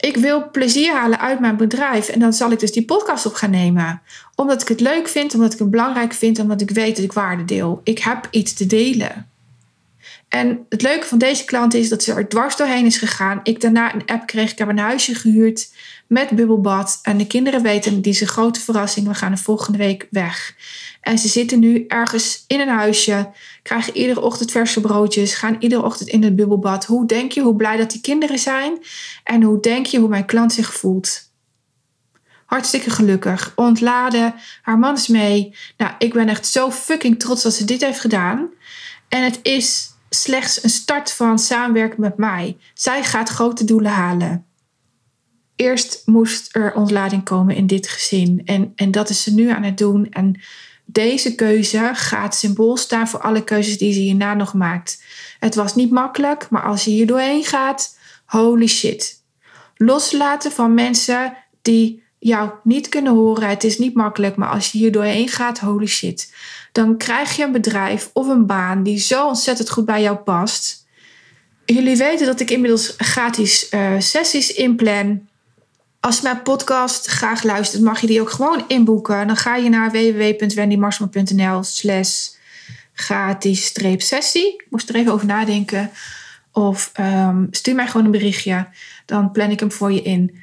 Ik 0.00 0.16
wil 0.16 0.50
plezier 0.50 0.92
halen 0.92 1.20
uit 1.20 1.40
mijn 1.40 1.56
bedrijf 1.56 2.08
en 2.08 2.20
dan 2.20 2.32
zal 2.32 2.50
ik 2.50 2.60
dus 2.60 2.72
die 2.72 2.84
podcast 2.84 3.26
op 3.26 3.34
gaan 3.34 3.50
nemen. 3.50 4.02
Omdat 4.34 4.62
ik 4.62 4.68
het 4.68 4.80
leuk 4.80 5.08
vind, 5.08 5.34
omdat 5.34 5.52
ik 5.52 5.58
het 5.58 5.70
belangrijk 5.70 6.12
vind, 6.12 6.38
omdat 6.38 6.60
ik 6.60 6.70
weet 6.70 6.96
dat 6.96 7.04
ik 7.04 7.12
waarde 7.12 7.44
deel. 7.44 7.80
Ik 7.84 7.98
heb 7.98 8.28
iets 8.30 8.52
te 8.52 8.66
delen. 8.66 9.28
En 10.30 10.66
het 10.68 10.82
leuke 10.82 11.06
van 11.06 11.18
deze 11.18 11.44
klant 11.44 11.74
is 11.74 11.88
dat 11.88 12.02
ze 12.02 12.12
er 12.12 12.28
dwars 12.28 12.56
doorheen 12.56 12.86
is 12.86 12.98
gegaan. 12.98 13.40
Ik 13.42 13.60
daarna 13.60 13.94
een 13.94 14.06
app 14.06 14.26
kreeg. 14.26 14.50
Ik 14.50 14.58
heb 14.58 14.68
een 14.68 14.78
huisje 14.78 15.14
gehuurd 15.14 15.72
met 16.06 16.30
bubbelbad. 16.30 16.98
En 17.02 17.16
de 17.16 17.26
kinderen 17.26 17.62
weten, 17.62 18.00
die 18.00 18.12
is 18.12 18.20
een 18.20 18.26
grote 18.26 18.60
verrassing. 18.60 19.06
We 19.06 19.14
gaan 19.14 19.30
de 19.30 19.38
volgende 19.38 19.78
week 19.78 20.06
weg. 20.10 20.54
En 21.00 21.18
ze 21.18 21.28
zitten 21.28 21.58
nu 21.58 21.84
ergens 21.88 22.44
in 22.46 22.60
een 22.60 22.68
huisje. 22.68 23.30
Krijgen 23.62 23.96
iedere 23.96 24.20
ochtend 24.20 24.50
verse 24.50 24.80
broodjes. 24.80 25.34
Gaan 25.34 25.56
iedere 25.58 25.84
ochtend 25.84 26.08
in 26.08 26.22
het 26.22 26.36
bubbelbad. 26.36 26.84
Hoe 26.84 27.06
denk 27.06 27.32
je 27.32 27.42
hoe 27.42 27.56
blij 27.56 27.76
dat 27.76 27.90
die 27.90 28.00
kinderen 28.00 28.38
zijn? 28.38 28.78
En 29.24 29.42
hoe 29.42 29.60
denk 29.60 29.86
je 29.86 29.98
hoe 29.98 30.08
mijn 30.08 30.26
klant 30.26 30.52
zich 30.52 30.74
voelt? 30.74 31.30
Hartstikke 32.46 32.90
gelukkig. 32.90 33.52
Ontladen. 33.54 34.34
Haar 34.62 34.78
man 34.78 34.94
is 34.94 35.08
mee. 35.08 35.54
Nou, 35.76 35.92
ik 35.98 36.12
ben 36.12 36.28
echt 36.28 36.46
zo 36.46 36.70
fucking 36.70 37.18
trots 37.18 37.42
dat 37.42 37.54
ze 37.54 37.64
dit 37.64 37.80
heeft 37.80 38.00
gedaan. 38.00 38.48
En 39.08 39.24
het 39.24 39.38
is 39.42 39.98
slechts 40.10 40.62
een 40.62 40.70
start 40.70 41.12
van 41.12 41.38
samenwerken 41.38 42.00
met 42.00 42.16
mij. 42.16 42.56
Zij 42.74 43.04
gaat 43.04 43.28
grote 43.28 43.64
doelen 43.64 43.90
halen. 43.90 44.46
Eerst 45.56 46.02
moest 46.04 46.56
er 46.56 46.74
ontlading 46.74 47.24
komen 47.24 47.56
in 47.56 47.66
dit 47.66 47.88
gezin. 47.88 48.42
En, 48.44 48.72
en 48.74 48.90
dat 48.90 49.08
is 49.08 49.22
ze 49.22 49.34
nu 49.34 49.48
aan 49.50 49.62
het 49.62 49.78
doen. 49.78 50.10
En 50.10 50.40
deze 50.84 51.34
keuze 51.34 51.90
gaat 51.94 52.34
symbool 52.34 52.76
staan 52.76 53.08
voor 53.08 53.20
alle 53.20 53.44
keuzes 53.44 53.78
die 53.78 53.92
ze 53.92 54.00
hierna 54.00 54.34
nog 54.34 54.54
maakt. 54.54 55.02
Het 55.38 55.54
was 55.54 55.74
niet 55.74 55.90
makkelijk, 55.90 56.50
maar 56.50 56.62
als 56.62 56.84
je 56.84 56.90
hier 56.90 57.06
doorheen 57.06 57.44
gaat, 57.44 57.98
holy 58.24 58.66
shit. 58.66 59.22
Loslaten 59.76 60.52
van 60.52 60.74
mensen 60.74 61.36
die 61.62 62.02
jou 62.20 62.50
niet 62.62 62.88
kunnen 62.88 63.12
horen. 63.12 63.48
Het 63.48 63.64
is 63.64 63.78
niet 63.78 63.94
makkelijk, 63.94 64.36
maar 64.36 64.48
als 64.48 64.72
je 64.72 64.78
hier 64.78 64.92
doorheen 64.92 65.28
gaat, 65.28 65.58
holy 65.58 65.86
shit. 65.86 66.34
Dan 66.72 66.96
krijg 66.96 67.36
je 67.36 67.44
een 67.44 67.52
bedrijf 67.52 68.10
of 68.12 68.28
een 68.28 68.46
baan 68.46 68.82
die 68.82 68.98
zo 68.98 69.26
ontzettend 69.26 69.70
goed 69.70 69.84
bij 69.84 70.02
jou 70.02 70.16
past. 70.16 70.86
Jullie 71.64 71.96
weten 71.96 72.26
dat 72.26 72.40
ik 72.40 72.50
inmiddels 72.50 72.94
gratis 72.96 73.70
uh, 73.70 73.92
sessies 73.98 74.52
inplan. 74.52 75.28
Als 76.00 76.16
je 76.16 76.22
mijn 76.22 76.42
podcast 76.42 77.06
graag 77.06 77.42
luistert, 77.42 77.82
mag 77.82 78.00
je 78.00 78.06
die 78.06 78.20
ook 78.20 78.30
gewoon 78.30 78.64
inboeken. 78.68 79.26
Dan 79.26 79.36
ga 79.36 79.56
je 79.56 79.68
naar 79.68 79.90
www.wendymarsman.nl 79.90 81.62
slash 81.62 82.28
gratis 82.92 83.72
sessie. 83.96 84.54
Ik 84.54 84.66
moest 84.70 84.88
er 84.88 84.94
even 84.94 85.12
over 85.12 85.26
nadenken. 85.26 85.90
Of 86.52 86.92
um, 87.00 87.48
stuur 87.50 87.74
mij 87.74 87.86
gewoon 87.86 88.04
een 88.04 88.12
berichtje. 88.12 88.68
Dan 89.06 89.30
plan 89.30 89.50
ik 89.50 89.60
hem 89.60 89.72
voor 89.72 89.92
je 89.92 90.02
in. 90.02 90.40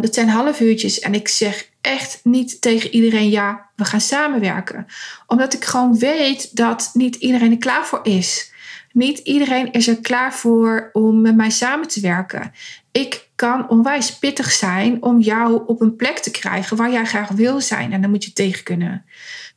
Dat 0.00 0.14
zijn 0.14 0.28
half 0.28 0.60
uurtjes. 0.60 0.98
En 1.00 1.14
ik 1.14 1.28
zeg 1.28 1.68
echt 1.80 2.20
niet 2.22 2.60
tegen 2.60 2.94
iedereen 2.94 3.30
ja, 3.30 3.66
we 3.76 3.84
gaan 3.84 4.00
samenwerken. 4.00 4.86
Omdat 5.26 5.54
ik 5.54 5.64
gewoon 5.64 5.98
weet 5.98 6.56
dat 6.56 6.90
niet 6.92 7.14
iedereen 7.14 7.50
er 7.50 7.58
klaar 7.58 7.86
voor 7.86 8.00
is. 8.02 8.52
Niet 8.92 9.18
iedereen 9.18 9.72
is 9.72 9.88
er 9.88 10.00
klaar 10.00 10.34
voor 10.34 10.90
om 10.92 11.20
met 11.20 11.36
mij 11.36 11.50
samen 11.50 11.88
te 11.88 12.00
werken. 12.00 12.52
Ik 12.92 13.28
kan 13.34 13.68
onwijs 13.68 14.18
pittig 14.18 14.52
zijn 14.52 15.02
om 15.02 15.20
jou 15.20 15.62
op 15.66 15.80
een 15.80 15.96
plek 15.96 16.18
te 16.18 16.30
krijgen 16.30 16.76
waar 16.76 16.90
jij 16.90 17.04
graag 17.04 17.28
wil 17.28 17.60
zijn. 17.60 17.92
En 17.92 18.00
dan 18.00 18.10
moet 18.10 18.24
je 18.24 18.32
tegen 18.32 18.62
kunnen. 18.62 19.04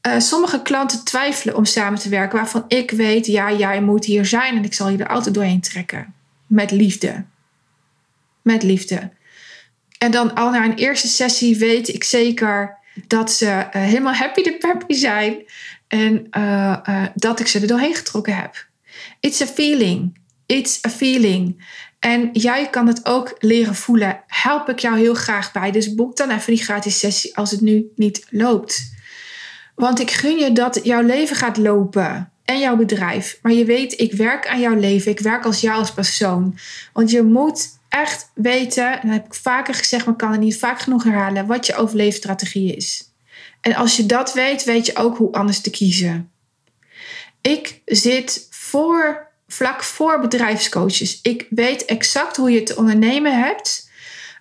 Uh, 0.07 0.19
sommige 0.19 0.61
klanten 0.61 1.03
twijfelen 1.03 1.55
om 1.55 1.65
samen 1.65 1.99
te 1.99 2.09
werken, 2.09 2.37
waarvan 2.37 2.65
ik 2.67 2.91
weet, 2.91 3.25
ja, 3.25 3.51
jij 3.51 3.81
moet 3.81 4.05
hier 4.05 4.25
zijn 4.25 4.55
en 4.55 4.63
ik 4.63 4.73
zal 4.73 4.89
je 4.89 4.97
er 4.97 5.07
altijd 5.07 5.33
doorheen 5.33 5.61
trekken. 5.61 6.13
Met 6.47 6.71
liefde. 6.71 7.23
Met 8.41 8.63
liefde. 8.63 9.11
En 10.03 10.11
dan 10.11 10.33
al 10.33 10.51
na 10.51 10.63
een 10.65 10.75
eerste 10.75 11.07
sessie 11.07 11.57
weet 11.57 11.87
ik 11.87 12.03
zeker 12.03 12.77
dat 13.07 13.31
ze 13.31 13.45
uh, 13.45 13.65
helemaal 13.71 14.13
happy 14.13 14.43
de 14.43 14.57
peppy 14.57 14.93
zijn 14.93 15.35
en 15.87 16.27
uh, 16.37 17.05
dat 17.15 17.39
ik 17.39 17.47
ze 17.47 17.59
er 17.59 17.67
doorheen 17.67 17.95
getrokken 17.95 18.35
heb. 18.35 18.67
It's 19.19 19.41
a 19.41 19.45
feeling. 19.45 20.19
It's 20.45 20.85
a 20.85 20.89
feeling. 20.89 21.65
En 21.99 22.29
jij 22.33 22.69
kan 22.69 22.87
het 22.87 23.05
ook 23.05 23.35
leren 23.39 23.75
voelen. 23.75 24.23
Help 24.27 24.69
ik 24.69 24.79
jou 24.79 24.97
heel 24.97 25.13
graag 25.13 25.51
bij. 25.51 25.71
Dus 25.71 25.95
boek 25.95 26.17
dan 26.17 26.29
even 26.29 26.53
die 26.53 26.63
gratis 26.63 26.99
sessie 26.99 27.37
als 27.37 27.51
het 27.51 27.61
nu 27.61 27.91
niet 27.95 28.27
loopt. 28.29 28.93
Want 29.75 29.99
ik 29.99 30.11
gun 30.11 30.37
je 30.37 30.51
dat 30.51 30.79
jouw 30.83 31.01
leven 31.01 31.35
gaat 31.35 31.57
lopen. 31.57 32.31
En 32.45 32.59
jouw 32.59 32.75
bedrijf. 32.75 33.39
Maar 33.41 33.53
je 33.53 33.65
weet, 33.65 33.99
ik 33.99 34.13
werk 34.13 34.47
aan 34.47 34.59
jouw 34.59 34.75
leven. 34.75 35.11
Ik 35.11 35.19
werk 35.19 35.45
als 35.45 35.61
jou 35.61 35.77
als 35.79 35.93
persoon. 35.93 36.57
Want 36.93 37.11
je 37.11 37.21
moet 37.21 37.67
echt 37.93 38.31
weten, 38.33 39.01
en 39.01 39.07
dat 39.07 39.17
heb 39.17 39.25
ik 39.25 39.33
vaker 39.33 39.73
gezegd, 39.73 40.05
maar 40.05 40.15
kan 40.15 40.31
het 40.31 40.39
niet 40.39 40.57
vaak 40.57 40.79
genoeg 40.79 41.03
herhalen, 41.03 41.45
wat 41.45 41.65
je 41.65 41.75
overleefstrategie 41.75 42.75
is. 42.75 43.11
En 43.61 43.75
als 43.75 43.95
je 43.97 44.05
dat 44.05 44.33
weet, 44.33 44.63
weet 44.63 44.85
je 44.85 44.95
ook 44.95 45.17
hoe 45.17 45.31
anders 45.31 45.61
te 45.61 45.69
kiezen. 45.69 46.31
Ik 47.41 47.81
zit 47.85 48.47
voor, 48.49 49.27
vlak 49.47 49.83
voor 49.83 50.19
bedrijfscoaches. 50.19 51.19
Ik 51.21 51.47
weet 51.49 51.85
exact 51.85 52.37
hoe 52.37 52.51
je 52.51 52.63
te 52.63 52.75
ondernemen 52.75 53.39
hebt. 53.43 53.89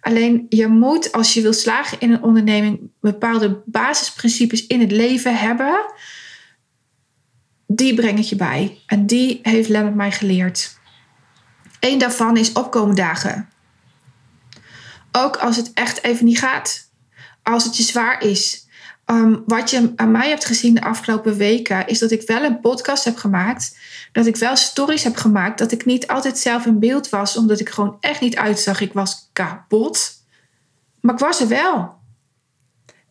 Alleen 0.01 0.47
je 0.49 0.67
moet, 0.67 1.13
als 1.13 1.35
je 1.35 1.43
wil 1.43 1.53
slagen 1.53 2.01
in 2.01 2.13
een 2.13 2.23
onderneming, 2.23 2.81
bepaalde 3.01 3.63
basisprincipes 3.65 4.67
in 4.67 4.81
het 4.81 4.91
leven 4.91 5.39
hebben. 5.39 5.93
Die 7.67 7.95
breng 7.95 8.19
ik 8.19 8.25
je 8.25 8.37
bij. 8.37 8.79
En 8.87 9.07
die 9.07 9.39
heeft 9.43 9.69
Lennart 9.69 9.95
mij 9.95 10.13
geleerd. 10.13 10.81
Eén 11.83 11.99
daarvan 11.99 12.37
is 12.37 12.53
opkomendagen. 12.53 13.49
Ook 15.13 15.37
als 15.37 15.57
het 15.57 15.71
echt 15.75 16.05
even 16.05 16.25
niet 16.25 16.39
gaat. 16.39 16.91
Als 17.43 17.65
het 17.65 17.77
je 17.77 17.83
zwaar 17.83 18.23
is. 18.23 18.67
Ehm, 19.05 19.37
wat 19.47 19.71
je 19.71 19.93
aan 19.97 20.11
mij 20.11 20.29
hebt 20.29 20.45
gezien 20.45 20.75
de 20.75 20.83
afgelopen 20.83 21.37
weken, 21.37 21.87
is 21.87 21.99
dat 21.99 22.11
ik 22.11 22.27
wel 22.27 22.43
een 22.43 22.61
podcast 22.61 23.05
heb 23.05 23.17
gemaakt. 23.17 23.79
Dat 24.13 24.27
ik 24.27 24.37
wel 24.37 24.57
stories 24.57 25.05
heb 25.05 25.17
gemaakt. 25.17 25.59
Dat 25.59 25.73
ik 25.73 25.85
niet 25.85 26.07
altijd 26.07 26.39
zelf 26.39 26.67
in 26.67 26.79
beeld 26.79 27.09
was, 27.09 27.37
omdat 27.37 27.61
ik 27.61 27.69
gewoon 27.69 27.97
echt 28.01 28.21
niet 28.21 28.37
uitzag. 28.37 28.81
Ik 28.81 28.93
was 28.93 29.29
kapot. 29.33 30.11
Maar 31.01 31.15
ik 31.15 31.21
was 31.21 31.41
er 31.41 31.49
wel. 31.49 31.95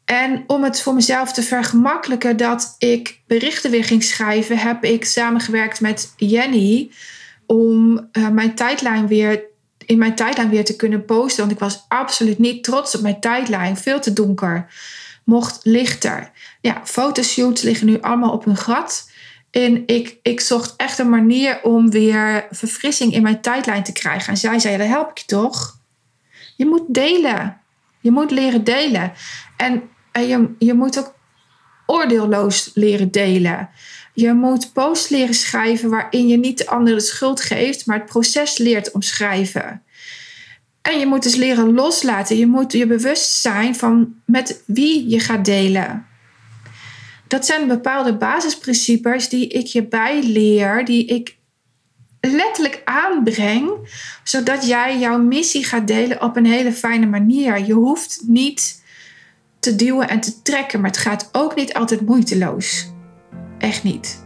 En 0.06 0.44
om 0.48 0.64
het 0.64 0.82
voor 0.82 0.94
mezelf 0.94 1.34
te 1.34 1.44
vergemakkelijken 1.44 2.38
dat 2.38 2.76
ik 2.78 3.22
berichten 3.28 3.72
weer 3.72 3.86
ging 3.86 4.04
schrijven, 4.04 4.58
heb 4.58 4.84
ik 4.84 5.06
samengewerkt 5.06 5.82
met 5.82 6.14
Jenny 6.18 6.92
om 7.52 8.10
uh, 8.14 8.30
mijn 8.30 8.56
tijdlijn 8.56 9.08
weer 9.08 9.44
in 9.86 9.98
mijn 9.98 10.16
tijdlijn 10.16 10.50
weer 10.50 10.66
te 10.66 10.76
kunnen 10.76 11.06
posten. 11.06 11.40
Want 11.40 11.52
ik 11.52 11.60
was 11.60 11.86
absoluut 11.88 12.40
niet 12.40 12.64
trots 12.64 12.96
op 12.96 13.02
mijn 13.02 13.20
tijdlijn. 13.20 13.78
Veel 13.78 14.00
te 14.00 14.14
donker. 14.14 14.74
Mocht 15.24 15.60
lichter. 15.64 16.32
Ja, 16.62 16.82
fotoshoots 16.84 17.62
liggen 17.62 17.88
nu 17.88 18.02
allemaal 18.02 18.32
op 18.32 18.46
hun 18.46 18.58
gat. 18.58 19.10
En 19.50 19.84
ik, 19.86 20.18
ik 20.22 20.40
zocht 20.40 20.74
echt 20.76 21.00
een 21.00 21.10
manier 21.10 21.60
om 21.64 21.90
weer 21.90 22.48
verfrissing 22.52 23.14
in 23.14 23.22
mijn 23.22 23.42
tijdlijn 23.42 23.84
te 23.84 23.94
krijgen. 23.94 24.30
En 24.30 24.38
zij 24.38 24.60
zei, 24.60 24.78
dat 24.78 24.88
help 24.88 25.10
ik 25.10 25.18
je 25.18 25.26
toch? 25.26 25.80
Je 26.56 26.66
moet 26.66 26.84
delen. 26.88 27.58
Je 28.00 28.12
moet 28.12 28.32
leren 28.32 28.64
delen. 28.64 29.14
En, 29.58 29.90
en 30.12 30.28
je, 30.28 30.50
je 30.60 30.74
moet 30.74 31.00
ook 31.00 31.14
oordeelloos 31.86 32.72
leren 32.74 33.12
delen. 33.12 33.70
Je 34.14 34.34
moet 34.34 34.74
posts 34.74 35.10
leren 35.10 35.34
schrijven 35.34 35.90
waarin 35.90 36.28
je 36.28 36.38
niet 36.38 36.58
de 36.58 36.68
ander 36.68 36.94
de 36.94 37.00
schuld 37.00 37.42
geeft, 37.42 37.86
maar 37.86 37.98
het 37.98 38.06
proces 38.06 38.58
leert 38.58 38.92
omschrijven. 38.92 39.84
En 40.82 41.00
je 41.00 41.06
moet 41.06 41.24
dus 41.24 41.36
leren 41.36 41.74
loslaten. 41.74 42.38
Je 42.38 42.48
moet 42.48 42.72
je 42.72 42.88
bewust 42.88 43.32
zijn 43.32 43.76
van 43.76 44.14
met 44.26 44.64
wie 44.66 45.10
je 45.10 45.20
gaat 45.20 45.46
delen. 45.46 46.06
Dat 47.28 47.46
zijn 47.46 47.68
bepaalde 47.68 48.18
basisprincipes 48.18 49.30
die 49.30 49.48
ik 49.48 49.66
je 49.66 49.84
bijleer, 49.84 50.86
die 50.86 51.06
ik 51.06 51.36
letterlijk 52.22 52.82
aanbreng, 52.86 53.72
zodat 54.24 54.68
jij 54.68 55.00
jouw 55.00 55.18
missie 55.18 55.66
gaat 55.66 55.88
delen 55.88 56.22
op 56.22 56.36
een 56.36 56.46
hele 56.46 56.72
fijne 56.72 57.06
manier. 57.06 57.66
Je 57.66 57.74
hoeft 57.74 58.22
niet 58.28 58.84
te 59.60 59.76
duwen 59.76 60.10
en 60.10 60.20
te 60.20 60.42
trekken, 60.42 60.82
maar 60.82 60.90
het 60.90 61.00
gaat 61.00 61.30
ook 61.32 61.56
niet 61.56 61.74
altijd 61.74 62.02
moeiteloos. 62.02 62.91
Echt 63.62 63.84
niet. 63.84 64.26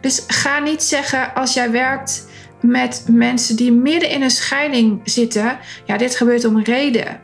Dus 0.00 0.24
ga 0.26 0.58
niet 0.58 0.82
zeggen 0.82 1.34
als 1.34 1.54
jij 1.54 1.70
werkt 1.70 2.28
met 2.60 3.04
mensen 3.10 3.56
die 3.56 3.72
midden 3.72 4.10
in 4.10 4.22
een 4.22 4.30
scheiding 4.30 5.00
zitten: 5.04 5.58
ja, 5.84 5.96
dit 5.96 6.16
gebeurt 6.16 6.44
om 6.44 6.62
reden. 6.62 7.20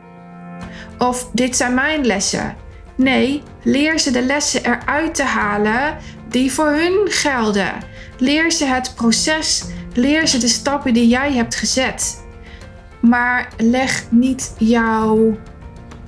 Of 0.97 1.29
dit 1.33 1.55
zijn 1.55 1.73
mijn 1.73 2.05
lessen. 2.05 2.55
Nee, 2.95 3.43
leer 3.63 3.99
ze 3.99 4.11
de 4.11 4.21
lessen 4.21 4.65
eruit 4.65 5.15
te 5.15 5.23
halen 5.23 5.97
die 6.29 6.51
voor 6.51 6.69
hun 6.69 7.11
gelden. 7.11 7.73
Leer 8.17 8.51
ze 8.51 8.65
het 8.65 8.93
proces, 8.95 9.63
leer 9.93 10.27
ze 10.27 10.37
de 10.37 10.47
stappen 10.47 10.93
die 10.93 11.07
jij 11.07 11.33
hebt 11.33 11.55
gezet. 11.55 12.23
Maar 13.01 13.53
leg 13.57 14.03
niet 14.09 14.55
jouw 14.57 15.37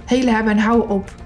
hele 0.05 0.31
hebben 0.31 0.53
en 0.53 0.59
houden 0.59 0.89
op. 0.89 1.22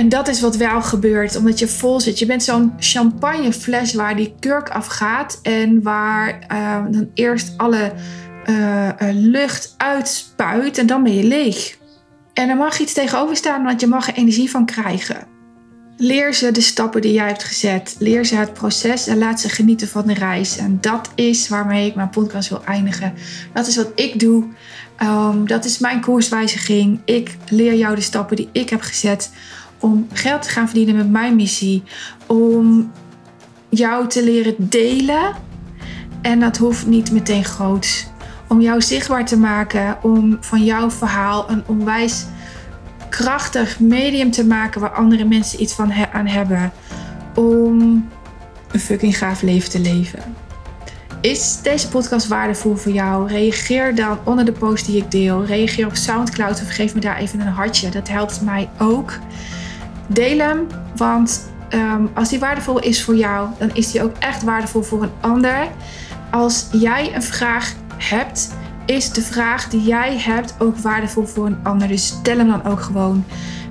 En 0.00 0.08
dat 0.08 0.28
is 0.28 0.40
wat 0.40 0.56
wel 0.56 0.82
gebeurt, 0.82 1.36
omdat 1.36 1.58
je 1.58 1.68
vol 1.68 2.00
zit. 2.00 2.18
Je 2.18 2.26
bent 2.26 2.42
zo'n 2.42 2.72
champagnefles 2.78 3.94
waar 3.94 4.16
die 4.16 4.34
kurk 4.38 4.68
afgaat 4.68 5.38
en 5.42 5.82
waar 5.82 6.46
uh, 6.52 6.92
dan 6.92 7.10
eerst 7.14 7.52
alle 7.56 7.92
uh, 8.46 8.88
lucht 9.12 9.74
uitspuit 9.76 10.78
en 10.78 10.86
dan 10.86 11.02
ben 11.02 11.14
je 11.14 11.24
leeg. 11.24 11.76
En 12.34 12.48
er 12.48 12.56
mag 12.56 12.78
iets 12.78 12.92
tegenover 12.92 13.36
staan, 13.36 13.64
want 13.64 13.80
je 13.80 13.86
mag 13.86 14.08
er 14.08 14.14
energie 14.14 14.50
van 14.50 14.66
krijgen. 14.66 15.26
Leer 15.96 16.34
ze 16.34 16.52
de 16.52 16.60
stappen 16.60 17.00
die 17.00 17.12
jij 17.12 17.26
hebt 17.26 17.44
gezet. 17.44 17.96
Leer 17.98 18.24
ze 18.24 18.36
het 18.36 18.52
proces 18.52 19.06
en 19.06 19.18
laat 19.18 19.40
ze 19.40 19.48
genieten 19.48 19.88
van 19.88 20.06
de 20.06 20.14
reis. 20.14 20.56
En 20.56 20.78
dat 20.80 21.10
is 21.14 21.48
waarmee 21.48 21.86
ik 21.86 21.94
mijn 21.94 22.10
podcast 22.10 22.48
wil 22.48 22.64
eindigen. 22.64 23.14
Dat 23.52 23.66
is 23.66 23.76
wat 23.76 23.92
ik 23.94 24.20
doe. 24.20 24.44
Um, 25.02 25.46
dat 25.46 25.64
is 25.64 25.78
mijn 25.78 26.00
koerswijziging. 26.00 27.00
Ik 27.04 27.36
leer 27.48 27.74
jou 27.74 27.94
de 27.94 28.00
stappen 28.00 28.36
die 28.36 28.48
ik 28.52 28.70
heb 28.70 28.80
gezet 28.80 29.30
om 29.80 30.06
geld 30.12 30.42
te 30.42 30.48
gaan 30.48 30.66
verdienen 30.66 30.96
met 30.96 31.10
mijn 31.10 31.36
missie. 31.36 31.82
Om 32.26 32.92
jou 33.68 34.08
te 34.08 34.24
leren 34.24 34.54
delen. 34.58 35.34
En 36.22 36.40
dat 36.40 36.56
hoeft 36.56 36.86
niet 36.86 37.12
meteen 37.12 37.44
groots. 37.44 38.06
Om 38.48 38.60
jou 38.60 38.82
zichtbaar 38.82 39.26
te 39.26 39.38
maken. 39.38 39.98
Om 40.02 40.36
van 40.40 40.64
jouw 40.64 40.90
verhaal 40.90 41.50
een 41.50 41.62
onwijs 41.66 42.26
krachtig 43.08 43.80
medium 43.80 44.30
te 44.30 44.46
maken 44.46 44.80
waar 44.80 44.92
andere 44.92 45.24
mensen 45.24 45.62
iets 45.62 45.72
van 45.72 45.92
aan 46.12 46.26
hebben. 46.26 46.72
Om 47.34 48.08
een 48.72 48.80
fucking 48.80 49.18
gaaf 49.18 49.42
leven 49.42 49.70
te 49.70 49.80
leven. 49.80 50.22
Is 51.20 51.58
deze 51.62 51.88
podcast 51.88 52.28
waardevol 52.28 52.76
voor 52.76 52.92
jou? 52.92 53.28
Reageer 53.28 53.94
dan 53.94 54.18
onder 54.24 54.44
de 54.44 54.52
post 54.52 54.86
die 54.86 54.96
ik 54.96 55.10
deel. 55.10 55.44
Reageer 55.44 55.86
op 55.86 55.94
SoundCloud 55.94 56.62
of 56.62 56.68
geef 56.68 56.94
me 56.94 57.00
daar 57.00 57.16
even 57.16 57.40
een 57.40 57.46
hartje. 57.46 57.88
Dat 57.88 58.08
helpt 58.08 58.40
mij 58.40 58.68
ook. 58.78 59.12
Deel 60.12 60.38
hem, 60.38 60.66
want 60.96 61.50
ehm, 61.68 62.06
als 62.14 62.28
die 62.28 62.38
waardevol 62.38 62.78
is 62.78 63.02
voor 63.02 63.16
jou, 63.16 63.48
dan 63.58 63.70
is 63.74 63.90
die 63.90 64.02
ook 64.02 64.16
echt 64.18 64.42
waardevol 64.42 64.82
voor 64.82 65.02
een 65.02 65.12
ander. 65.20 65.68
Als 66.30 66.66
jij 66.72 67.14
een 67.14 67.22
vraag 67.22 67.74
hebt, 67.96 68.54
is 68.86 69.12
de 69.12 69.22
vraag 69.22 69.68
die 69.68 69.82
jij 69.82 70.18
hebt 70.18 70.54
ook 70.58 70.76
waardevol 70.76 71.26
voor 71.26 71.46
een 71.46 71.58
ander. 71.62 71.88
Dus 71.88 72.06
stel 72.06 72.36
hem 72.36 72.48
dan 72.48 72.64
ook 72.64 72.80
gewoon. 72.80 73.24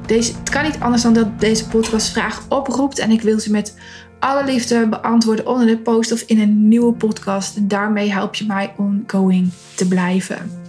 Deze, 0.06 0.34
het 0.40 0.50
kan 0.50 0.64
niet 0.64 0.80
anders 0.80 1.02
dan 1.02 1.14
dat 1.14 1.40
deze 1.40 1.68
podcast 1.68 2.10
vraag 2.10 2.46
oproept. 2.50 3.00
En 3.00 3.12
ik 3.12 3.22
wil 3.22 3.40
ze 3.40 3.52
met 3.52 3.78
alle 4.20 4.46
liefde 4.46 4.88
beantwoorden 4.88 5.48
onder 5.48 5.68
de 5.68 5.78
post 5.78 6.12
of 6.12 6.22
in 6.22 6.40
een 6.40 6.68
nieuwe 6.68 6.94
podcast. 6.94 7.58
En 7.58 7.68
daarmee 7.68 8.12
help 8.12 8.36
je 8.36 8.46
mij 8.46 8.74
ongoing 8.78 9.52
te 9.76 9.88
blijven. 9.88 10.62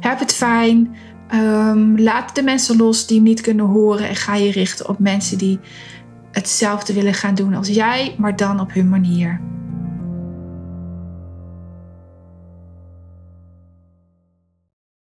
Heb 0.00 0.18
het 0.18 0.32
fijn. 0.32 0.96
Ehm, 1.28 1.98
laat 2.00 2.34
de 2.34 2.42
mensen 2.42 2.76
los 2.76 3.06
die 3.06 3.20
niet 3.20 3.40
kunnen 3.40 3.66
horen. 3.66 4.08
En 4.08 4.16
ga 4.16 4.34
je 4.34 4.50
richten 4.50 4.88
op 4.88 4.98
mensen 4.98 5.38
die 5.38 5.58
hetzelfde 6.32 6.92
willen 6.92 7.14
gaan 7.14 7.34
doen 7.34 7.54
als 7.54 7.68
jij, 7.68 8.14
maar 8.18 8.36
dan 8.36 8.60
op 8.60 8.72
hun 8.72 8.88
manier. 8.88 9.40